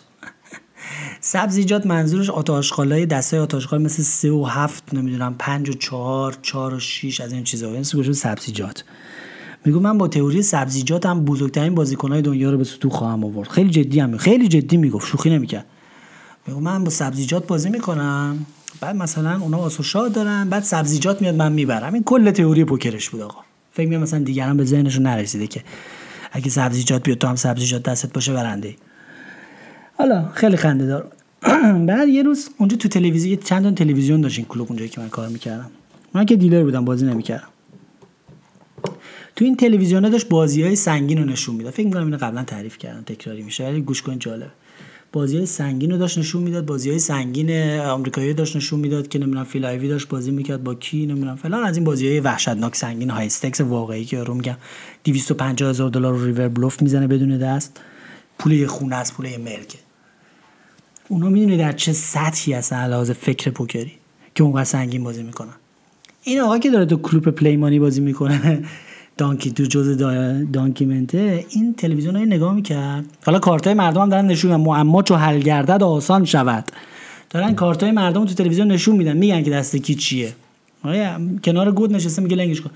[1.22, 6.80] سبزیجات منظورش آتاشخالای دسته آتاشخال مثل سه و هفت نمی‌دونم پنج و چهار چهار و
[6.80, 7.74] شیش از این چیزا.
[7.74, 8.84] این سبزیجات.
[9.66, 13.50] میگو من با تئوری سبزیجاتم بزرگترین بازیکنهای دنیا رو به سطوح خواهم آورد.
[13.50, 15.66] خیلی جدی هم خیلی جدی می‌گفت شوخی نمی‌کرد.
[16.48, 18.46] میگو من با سبزیجات بازی می‌کنم.
[18.82, 21.94] بعد مثلا اونا آسوشا دارن بعد سبزیجات میاد من می‌برم.
[21.94, 23.40] این کل تئوری پوکرش بود آقا.
[23.74, 25.64] فکر می‌کنم مثلا دیگران به ذهنشون نرسیده که
[26.36, 28.76] اگه سبزیجات بیاد تو هم سبزیجات دستت باشه برنده.
[29.98, 31.12] حالا خیلی خنده دار.
[31.88, 35.10] بعد یه روز اونجا تو تلویزیون چند تا تلویزیون داشت این کلوب اونجایی که من
[35.10, 35.72] کار می‌کردم.
[36.14, 37.48] من که dealer بودم بازی نمی‌کردم.
[39.36, 41.74] تو این تلویزیون داشت بازی های سنگین رو نشون می‌داد.
[41.74, 43.68] فکر می‌کنم اینو قبلا تعریف کردم تکراری میشه.
[43.68, 44.52] ولی گوش کن جالب
[45.12, 49.20] بازی های سنگین رو داشت نشون می‌داد بازی های سنگین آمریکایی داشت نشون می‌داد که
[49.20, 51.64] نمی‌دونم فیل آیوی داشت بازی می‌کرد با کی نمی‌دونم فلان.
[51.64, 54.56] از این بازی های وحشتناک سنگین high stakes واقعی که رو میگم
[55.04, 57.80] 250 هزار دلار رو ریور بلوف می‌زنه بدون دست.
[58.40, 59.78] پول یه خونه از پول یه ملکه.
[61.08, 63.92] اونا می‌دونه در چه سطحی هستن لحاظ فکر پوکری
[64.36, 65.56] که اونقدر سنگین بازی می‌کنن.
[66.24, 68.64] این آقا که داره تو کلوپ پلیمانی بازی می‌کنه
[69.18, 69.96] دانکی تو جزء
[70.54, 73.06] دانکیمنته این تلویزیون های نگاه می‌کرد.
[73.26, 74.64] حالا کارت های مردم هم دارن نشون میدن.
[74.64, 76.72] معما چو حل گردد آسان شود.
[77.30, 79.18] دارن کارت های مردم تو تلویزیون نشون میدن.
[79.18, 80.34] میگن که دست کی چیه.
[81.44, 82.70] کنار گود نشسته میگه لنگش کن.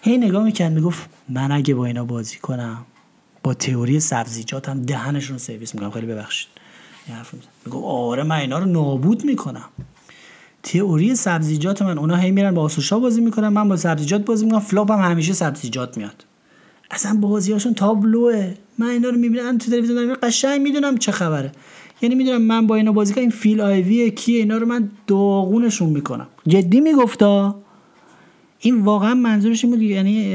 [0.00, 0.72] هی نگاه می‌کرد.
[0.72, 2.78] می‌گفت من اگه با اینا بازی کنم
[3.42, 5.90] با تئوری سبزیجاتم دهنشون رو سرویس می‌کنم.
[5.90, 6.48] خیلی ببخشید.
[7.66, 9.64] میگم آره من اینا رو نابود می‌کنم.
[10.62, 14.24] تئوری سبزیجات من اونا هی میرن با آس و شاه بازی می‌کنن من با سبزیجات
[14.24, 16.24] بازی می‌کنم flop هم همیشه سبزیجات میاد.
[16.90, 18.54] اصلا بازیاشون تابلوه.
[18.78, 21.52] من اینا رو می‌بینم تو تلویزیون دارم قشنگ می‌دونم چه خبره.
[22.02, 25.88] یعنی می‌دونم من با اینا بازی کنم این فیل آیوی کیه اینا رو من داغونشون
[25.88, 26.26] می‌کنم.
[26.48, 27.58] جدی میگفتا؟
[28.60, 30.34] این واقعا منظورش این بود یعنی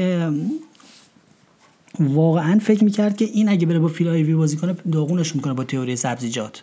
[2.00, 5.64] واقعا فکر می‌کرد که این اگه بره با فیل آیوی بازی کنه داغونش می‌کنه با
[5.64, 6.62] تئوری سبزیجات.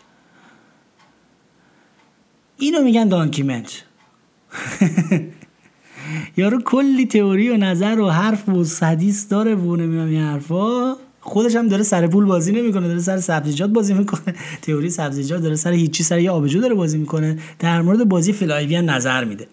[2.61, 3.71] اینو میگن donkament.
[6.37, 10.95] یارو کلی تئوری و نظر و حرف و حدیث داره و نمی‌دونم این حرفا.
[11.19, 14.35] خودش هم داره سر پول بازی نمی‌کنه داره سر سبزیجات بازی می‌کنه.
[14.61, 17.39] تئوری سبزیجات داره سر هیچی سر یه آبجو داره بازی می‌کنه.
[17.59, 19.47] در مورد بازی فیل آیوی هم نظر میده.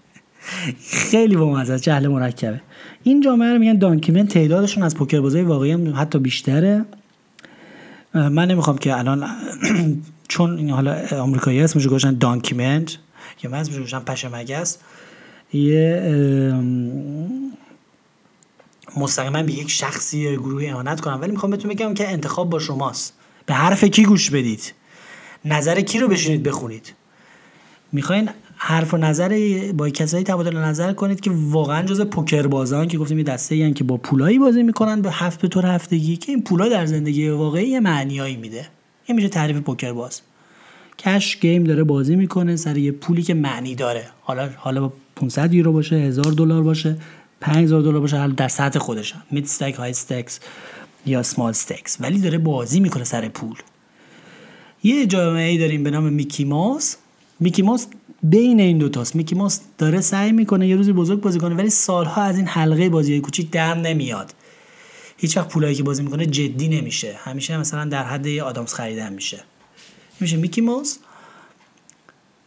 [1.10, 2.60] خیلی با مزه جهل مرکبه.
[3.02, 6.84] این جامعه رو میگن دانکیمنت تعدادشون از پوکر بازی واقعی هم حتی بیشتره.
[8.14, 9.24] من نمی‌خوام که الان
[10.32, 12.98] چون این حالا آمریکایی اسمش گذاشتن دانکیمنت
[13.42, 14.80] یا من گذاشتن پشمگه است.
[15.52, 16.02] یه
[18.96, 21.20] مستقیما به یک شخصی یا گروهی اهانت کنم.
[21.20, 23.14] ولی می‌خوام بهتون بگم که انتخاب با شماست.
[23.46, 24.74] به حرف کی گوش بدید؟
[25.44, 26.92] نظر کی رو بشینید بخونید؟
[27.92, 32.98] می‌خواین حرف و نظر با کسایی تبادل نظر کنید که واقعا جز پوکر بازان که
[32.98, 36.32] گفتیم یه دسته ای که با پولایی بازی می‌کنن به هفت به طور هفتگی که
[36.32, 38.66] این پولا در زندگی واقعی یه معنیایی میده.
[39.04, 40.20] این میشه تعریف پوکر باز.
[40.98, 44.06] کش گیم داره بازی می‌کنه سر یه پولی که معنی داره.
[44.20, 46.96] حالا حالا 500 یورو باشه 1000 دلار باشه
[47.40, 50.40] 5000 دلار باشه حالا در سطح خودش مید استک های استکس
[51.06, 53.56] یا سمال استکس ولی داره بازی می‌کنه سر پول.
[54.82, 56.96] یه جامعه ای داریم به نام میکی ماوس.
[57.40, 57.86] میکی ماوس
[58.22, 62.22] بین این دوتاست میکی ماوس داره سعی می‌کنه یه روزی بزرگ بازی کنه ولی سالها
[62.22, 64.34] از این حلقه بازی کوچیک در نمیاد.
[65.22, 67.18] هیچ وقت پولایی که بازی می‌کنه جدی نمیشه.
[67.24, 69.44] همیشه مثلا در حد یه آدامس خریدن میشه.
[70.20, 70.98] میشه میکی موس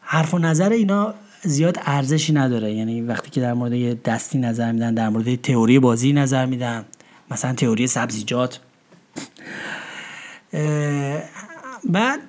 [0.02, 1.14] حرف و نظر اینا
[1.44, 2.74] زیاد ارزشی نداره.
[2.74, 6.86] یعنی وقتی که در مورد یه دستی نظر میدن در مورد تئوری بازی نظر میدن.
[7.32, 8.60] مثلا تئوری سبزیجات
[11.84, 12.20] بعد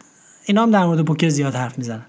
[0.44, 2.06] اینا هم در مورد پوکر زیاد حرف می‌زنن.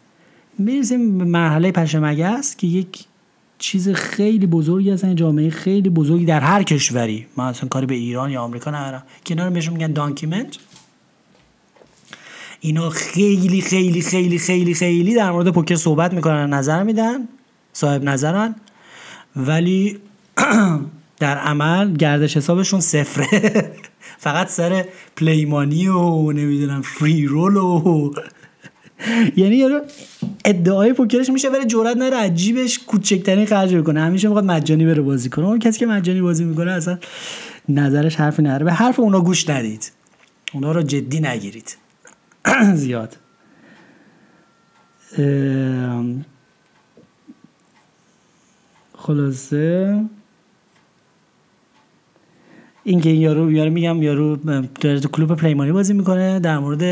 [0.58, 3.06] می‌رسیم به مرحله پشمگه است که یک
[3.60, 7.26] چیز خیلی بزرگی هستن جامعه خیلی بزرگی در هر کشوری.
[7.38, 9.04] من اصلا کاری به ایران یا آمریکا ندارم.
[9.30, 10.58] اینا رو بهشون میگن دانکیمنت
[12.60, 17.28] اینا خیلی خیلی خیلی خیلی خیلی در مورد پوکر صحبت می‌کنن نظر میدن
[17.74, 18.56] صاحب نظرن.
[19.36, 19.98] ولی
[21.20, 23.72] در عمل گردش حسابشون صفره.
[24.26, 24.86] فقط سر
[25.16, 28.12] پلیمانی و نمی‌دونم فری رول و
[29.38, 29.82] یعنی یارو
[30.46, 35.30] ادعای پوکرش میشه ولی جرئت نداره عجیبش کوچکترین خرج بکنه همیشه می‌خواد مجانی بره بازی
[35.30, 35.46] کنه.
[35.46, 36.98] اون کسی که مجانی بازی می‌کنه اصلا
[37.70, 38.66] نظرش حرفی نداره.
[38.66, 39.92] به حرف اونا گوش ندید.
[40.54, 41.78] اونا رو جدی نگیرید.
[42.74, 43.18] زیاد.
[48.98, 50.00] خلاصه
[52.84, 54.36] این که یارو یارو میگم یارو
[54.82, 56.40] تو کلوب play money بازی می‌کنه.
[56.40, 56.84] در مورد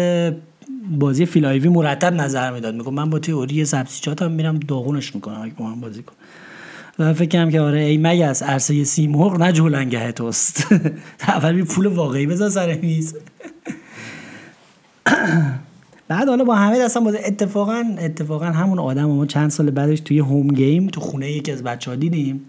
[0.91, 2.75] بازی فیل آیوی مرتب نظر می‌داد.
[2.75, 5.41] میگم من با تئوری سبزیجاتم میرم داغونش می‌کنم.
[5.41, 6.13] اگه با من بازی کن.
[6.99, 10.67] و فکر کنم که آره ای مگس عرصه سیمرغ نه جولانگه توست.
[11.27, 13.15] اول پول واقعی بذار سر میز.
[16.07, 20.19] بعد حالا با همه دستم بازی اتفاقا اتفاقا همون آدم ما چند سال بعدش توی
[20.19, 22.41] home game تو خونه یکی از بچه دیدیم.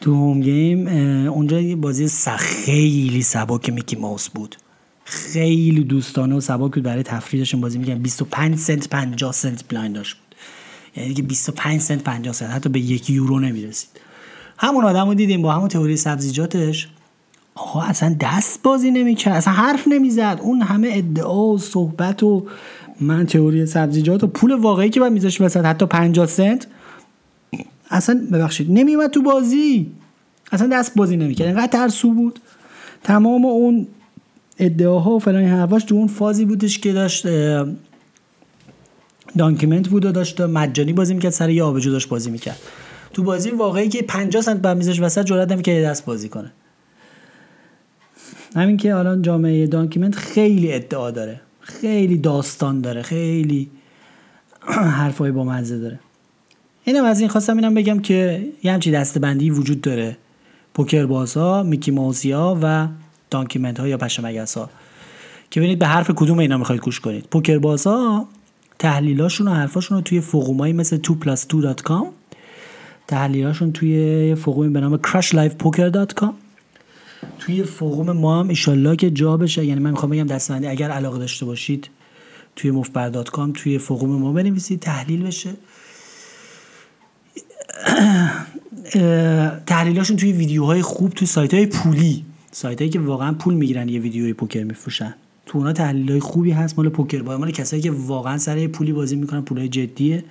[0.00, 0.86] تو home game
[1.28, 4.56] اونجا یه بازی خیلی سبک Mickey Mouse بود.
[5.12, 10.16] خیلی دوستانه و سبک بود برای تفریحشون بازی می‌کنن 25 سنت 50 سنت blind داشت.
[10.16, 10.36] بود
[10.96, 12.50] یعنی دیگه 25 سنت 50 سنت.
[12.50, 13.88] حتی به یک یورو نمی‌رسید.
[14.58, 16.88] همون آدم رو دیدیم با همون تئوری سبزیجاتش.
[17.54, 20.38] آقا اصلا دست بازی نمی‌کرد اصلا حرف نمی‌زد.
[20.42, 22.46] اون همه ادعا و صحبت و
[23.00, 26.66] من تئوری سبزیجات و پول واقعی که باید میذاشت وسط حتی 50 سنت.
[27.90, 29.92] اصلا ببخشید نمیومد تو بازی.
[30.52, 31.46] اصلا دست بازی نمی‌کرد.
[31.46, 32.40] اینقدر ترسو بود.
[33.04, 33.86] تمام اون
[34.58, 37.26] ادعاها و فلان حرفاش تو اون فازی بودش که داشت
[39.38, 42.58] دانکیمنت بود و داشت مجانی بازی می‌کرد سر یه آبجو داشت بازی می‌کرد.
[43.12, 46.52] تو بازی واقعی که 50 سنت بعد میذاش وسط جرئت نمی‌کرد دست بازی کنه.
[48.56, 51.40] همین که الان جامعه دانکیمنت خیلی ادعا داره.
[51.60, 53.02] خیلی داستان داره.
[53.02, 53.70] خیلی
[54.98, 55.98] حرفای با مزه داره.
[56.84, 60.16] اینم از این خواستم اینم بگم که یه همچی دستبندی وجود داره.
[60.74, 61.90] پوکر ها میکی
[62.32, 62.86] و
[63.32, 64.70] دانکیمنت ها یا پشمگس ها
[65.50, 67.24] که ببینید به حرف کدوم اینا می‌خواید گوش کنید.
[67.24, 68.28] پوکر ها
[68.78, 72.06] تحلیلاشون و حرفاشون رو توی فقومایی مثل 2plus2.com
[73.06, 76.32] تحلیلاشون توی فقومی به نام crashlifepoker.com
[77.38, 79.64] توی فقوم ما هم ایشالله که جا بشه.
[79.64, 81.90] یعنی من می‌خوام بگم دستبندی اگر علاقه داشته باشید
[82.56, 85.50] توی مفبر.com توی فقوم ما بنویسید تحلیل بشه.
[89.66, 92.24] تحلیلاشون توی ویدیوهای خوب توی سایت های پولی.
[92.54, 95.14] سایت هایی که واقعا پول می‌گیرن یه ویدیوی پوکر میفروشن.
[95.46, 98.92] تو اونا تحلیل های خوبی هست مال پوکر با مال کسایی که واقعا سر پولی
[98.92, 100.24] بازی می‌کنن پولای جدیه.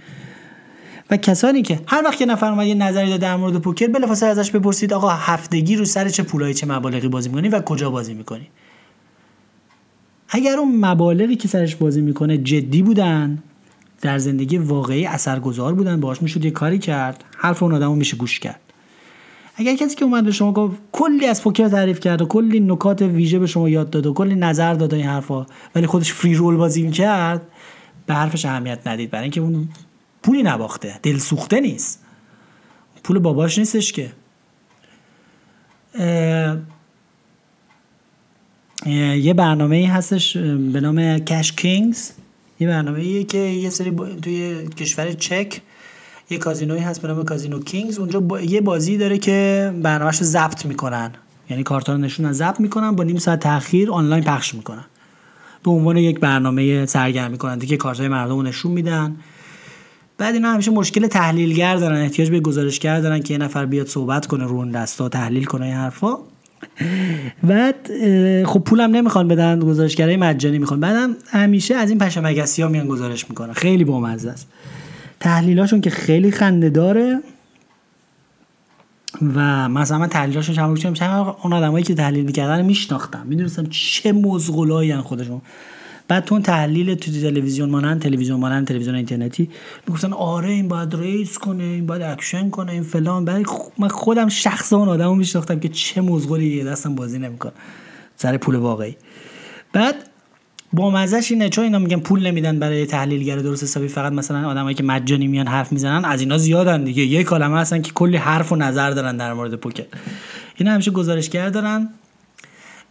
[1.10, 4.30] و کسانی که هر وقت یه نفر اومد یه نظری داد در مورد پوکر بلافاصله
[4.30, 8.14] ازش بپرسید آقا هفتگی رو سر چه پولایی چه مبالغی بازی می‌کنی و کجا بازی
[8.14, 8.48] می‌کنی؟
[10.30, 13.44] اگر اون مبالغی که سرش بازی می‌کنه جدی بودن
[14.02, 18.40] در زندگی واقعی اثرگذار بودن باهاش می‌شد یه کاری کرد حرف اون آدمو میشه گوش
[18.40, 18.61] کرد.
[19.56, 23.02] اگر کسی که اومد به شما گفت کلی از پوکر تعریف کرد و کلی نکات
[23.02, 25.46] ویژه به شما یاد داد و کلی نظر داد این حرفا
[25.76, 27.42] ولی خودش فری رول بازی می‌کرد
[28.06, 29.12] به حرفش اهمیت ندید.
[29.12, 29.70] برای اینکه اون
[30.24, 31.00] پولی نباخته.
[31.04, 32.04] دل سوخته نیست.
[33.04, 34.12] پول باباش نیستش که.
[39.16, 42.12] یه برنامه ای هستش به نام کش کینگز
[42.60, 45.62] یه برنامه که یه سری توی کشور چک
[46.32, 48.00] یه کازینوی هست به نام کازینو کینگز.
[48.00, 51.12] اونجا یه بازی داره که برنامهش رو ضبط می‌کنن.
[51.50, 54.86] یعنی کارتا رو نشونن ضبط می‌کنن با نیم ساعت تاخیر آنلاین پخش می‌کنن.
[55.64, 59.16] به عنوان یک برنامه سرگرمی کننده که کارتای مردم رو نشون میدن.
[60.18, 62.02] بعد اینا همیشه مشکل تحلیلگر دارن.
[62.02, 65.66] احتیاج به گزارشگر دارن که یه نفر بیاد صحبت کنه رو اون دستا تحلیل کنه
[65.66, 66.18] این حرفا.
[67.44, 67.76] بعد
[68.46, 73.30] خب پولم نمی‌خوان بدن گزارشگرای مجانی می‌خوان بعدم همیشه از این پشمگسی ها میان گزارش
[73.30, 73.54] می‌کنن.
[73.54, 74.48] خیلی بامزه است.
[75.22, 77.20] تحلیلاشون که خیلی خنده داره
[79.36, 83.26] و مثلا من تحلیلاشون چند چند اون آدمایی که تحلیل می‌کردن میشناختم.
[83.26, 85.42] می‌دونستم چه مزغلایی خودشون.
[86.08, 89.50] بعد تو تحلیل تو تلویزیون مانند تلویزیون مانند تلویزیون اینترنتی
[89.88, 93.26] می‌گفتن آره این باید raise کنه این باید اکشن کنه این فلان.
[93.26, 93.46] بعد
[93.78, 97.52] من خودم شخص اون آدمو میشناختم که چه مزغلی دستم بازی نمی‌کنه.
[98.16, 98.96] سر پول واقعی.
[99.74, 99.96] بعد
[100.74, 104.76] با مزش اینه چون اینا میگن پول نمیدن برای تحلیلگر درست حسابی فقط مثلا آدمایی
[104.76, 107.04] که مجانی میان حرف می‌زنن از اینا زیادن دیگه.
[107.04, 109.84] یه کلمه هستن که کلی حرف و نظر دارن در مورد پوکر.
[110.56, 111.90] اینا همیشه گزارشگر دارن.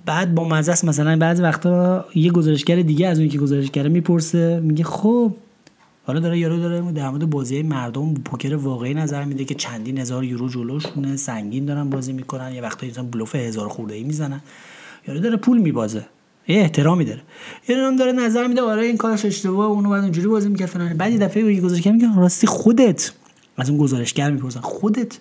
[0.07, 4.85] بعد با مزه مثلا بعضی وقتا یه گزارشگر دیگه از اون که گزارشگر می‌پرسه میگه
[4.85, 5.35] خب
[6.07, 10.25] حالا داره یارو داره در مورد بازی مردم پوکر واقعی نظر میده که چندین هزار
[10.25, 14.41] یورو جلوشونه سنگین دارن بازی می‌کنن یه وقتا مثلا بلوف هزار خورده ای می‌زنن.
[15.09, 16.05] یارو داره پول میبازه.
[16.53, 17.21] یه احترامی داره.
[17.69, 20.97] یه هم داره نظر میده آره این کارش اشتباهه اونو بعد اونجوری بازی می‌کرد فلان
[20.97, 23.13] بعد یه دفعه یه گزارشگر میگه راستی خودت.
[23.57, 25.19] از اون گزارشگر می‌پرسن خودت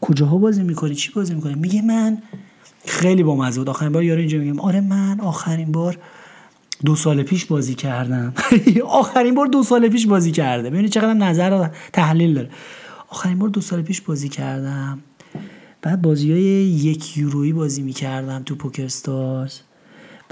[0.00, 2.18] کجاها بازی می‌کنی؟ چی بازی می‌کنی؟ میگه من
[2.86, 3.68] خیلی با مزه بود.
[3.70, 5.98] آخرین بار یارو اینجا میگم آره من آخرین بار
[6.84, 8.34] دو سال پیش بازی کردم.
[8.86, 10.70] آخرین بار دو سال پیش بازی کرده.
[10.70, 12.50] ببینید چقدر نظر تحلیل داره.
[13.08, 14.98] آخرین بار دو سال پیش بازی کردم.
[15.82, 19.58] بعد بازی های یک یورویی بازی می‌کردم تو پوکر ستارز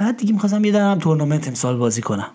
[0.01, 2.31] بعد دیگه می‌خواستم یه دارم تورنمنت امسال بازی کنم.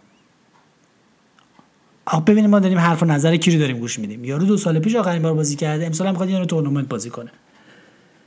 [2.05, 4.25] آخ ببینیم ما داریم حرف و نظر کی رو داریم گوش میدیم.
[4.25, 7.31] یارو دو سال پیش آخرین بار بازی کرده امسال هم می‌خواد یه تورنمنت بازی کنه.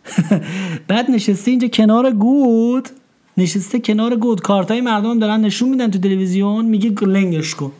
[0.88, 2.88] بعد نشسته اینجا کنار گود
[3.36, 4.40] نشسته کنار گود.
[4.40, 7.72] کارتای مردم دارن نشون میدن تو تلویزیون میگه لنگش کن.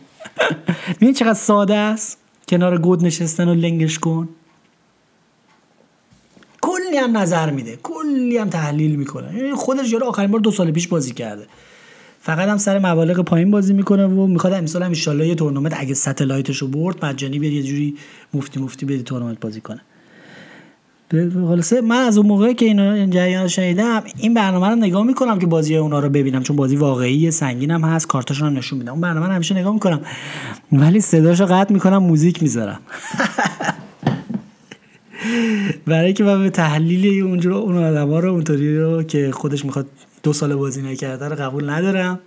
[1.01, 4.29] میگه چقدر ساده است؟ کنار گود نشستن و لنگش کن.
[6.69, 7.79] کلی هم نظر میده.
[7.83, 9.35] کلی هم تحلیل می‌کنه.
[9.35, 11.45] یعنی خودش یارو آخرین بار دو سال پیش بازی کرده.
[12.21, 15.93] فقط هم سر مبالغ پایین بازی می‌کنه و می‌خواد امسال هم ان یه تورنمنت اگه
[15.93, 17.95] satellite شو برد مجانی بیاد یه جوری
[18.33, 19.81] مفتی مفتی بیاد تورنمنت بازی کنه.
[21.33, 25.47] خلاصه من از اون موقع که این جریان شنیدم این برنامه رو نگاه می‌کنم که
[25.47, 28.91] بازی اونا رو ببینم چون بازی واقعی سنگین هم هست کارتاشون هم نشون میدم.
[28.91, 30.01] اون برنامه رو همیشه نگاه می‌کنم.
[30.71, 32.79] ولی صداشو قطع می‌کنم موزیک می‌ذارم.
[35.85, 39.87] برای که من به تحلیل اونجا اون آدم ها رو اونطوری رو که خودش می‌خواد
[40.23, 42.19] دو سال بازی نکرده رو قبول ندارم.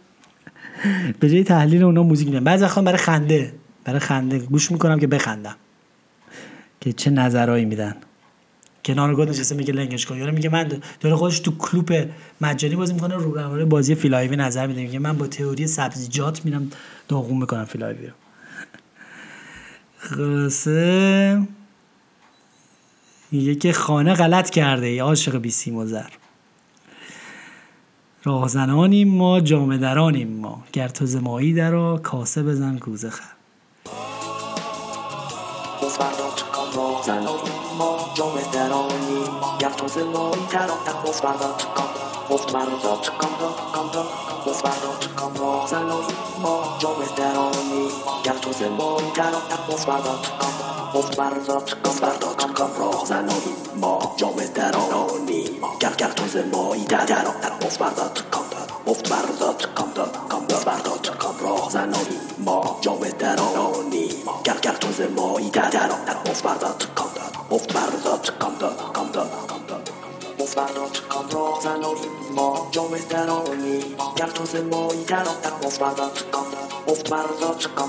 [1.21, 3.53] به جای تحلیل اونا موزیک میدم بعضی وقتا برای خنده.
[3.85, 4.39] برای خنده.
[4.39, 5.57] گوش می‌کنم که بخندم.
[6.81, 7.95] که چه نظرهایی میدن.
[8.85, 10.31] کنار گود نشسته میگه لنگش کن.
[10.31, 10.69] میگه من
[11.01, 12.07] داره خودش تو کلوپ
[12.41, 14.83] مجانی بازی می‌کنه رو بازی فیل آیوی نظر میده.
[14.83, 16.71] میگه من با تئوری سبزیجات میرم
[17.09, 18.13] داغون می‌کنم فیل آیوی رو.
[19.99, 21.43] خلاصه
[23.33, 26.11] میگه که خانه غلط کرده ای عاشق بی سیم و زر.
[28.25, 30.65] راهزنانیم ما جامه‌درانیم ما.
[30.73, 33.25] گر تو ز مایی درآ کاسه بزن کوزه خر.
[50.95, 57.35] مفت مراتات کامدا کامدا مفت مراتات راهزنانیم ما جامدرانیم گر تو زمایی درا
[57.65, 59.73] مفت مراتات کامدا مفت مراتات کام راهزنانیم ما جامدرانیم گر گر تو زمایی درا مفت
[59.73, 64.09] مراتات مفت برداد کام داد کام داد برداد کام راه زنانی ما جامه درانی
[64.45, 65.89] گر گر توز مایی در در
[66.31, 69.52] مفت کام داد مفت برداد کام داد
[70.55, 71.27] کام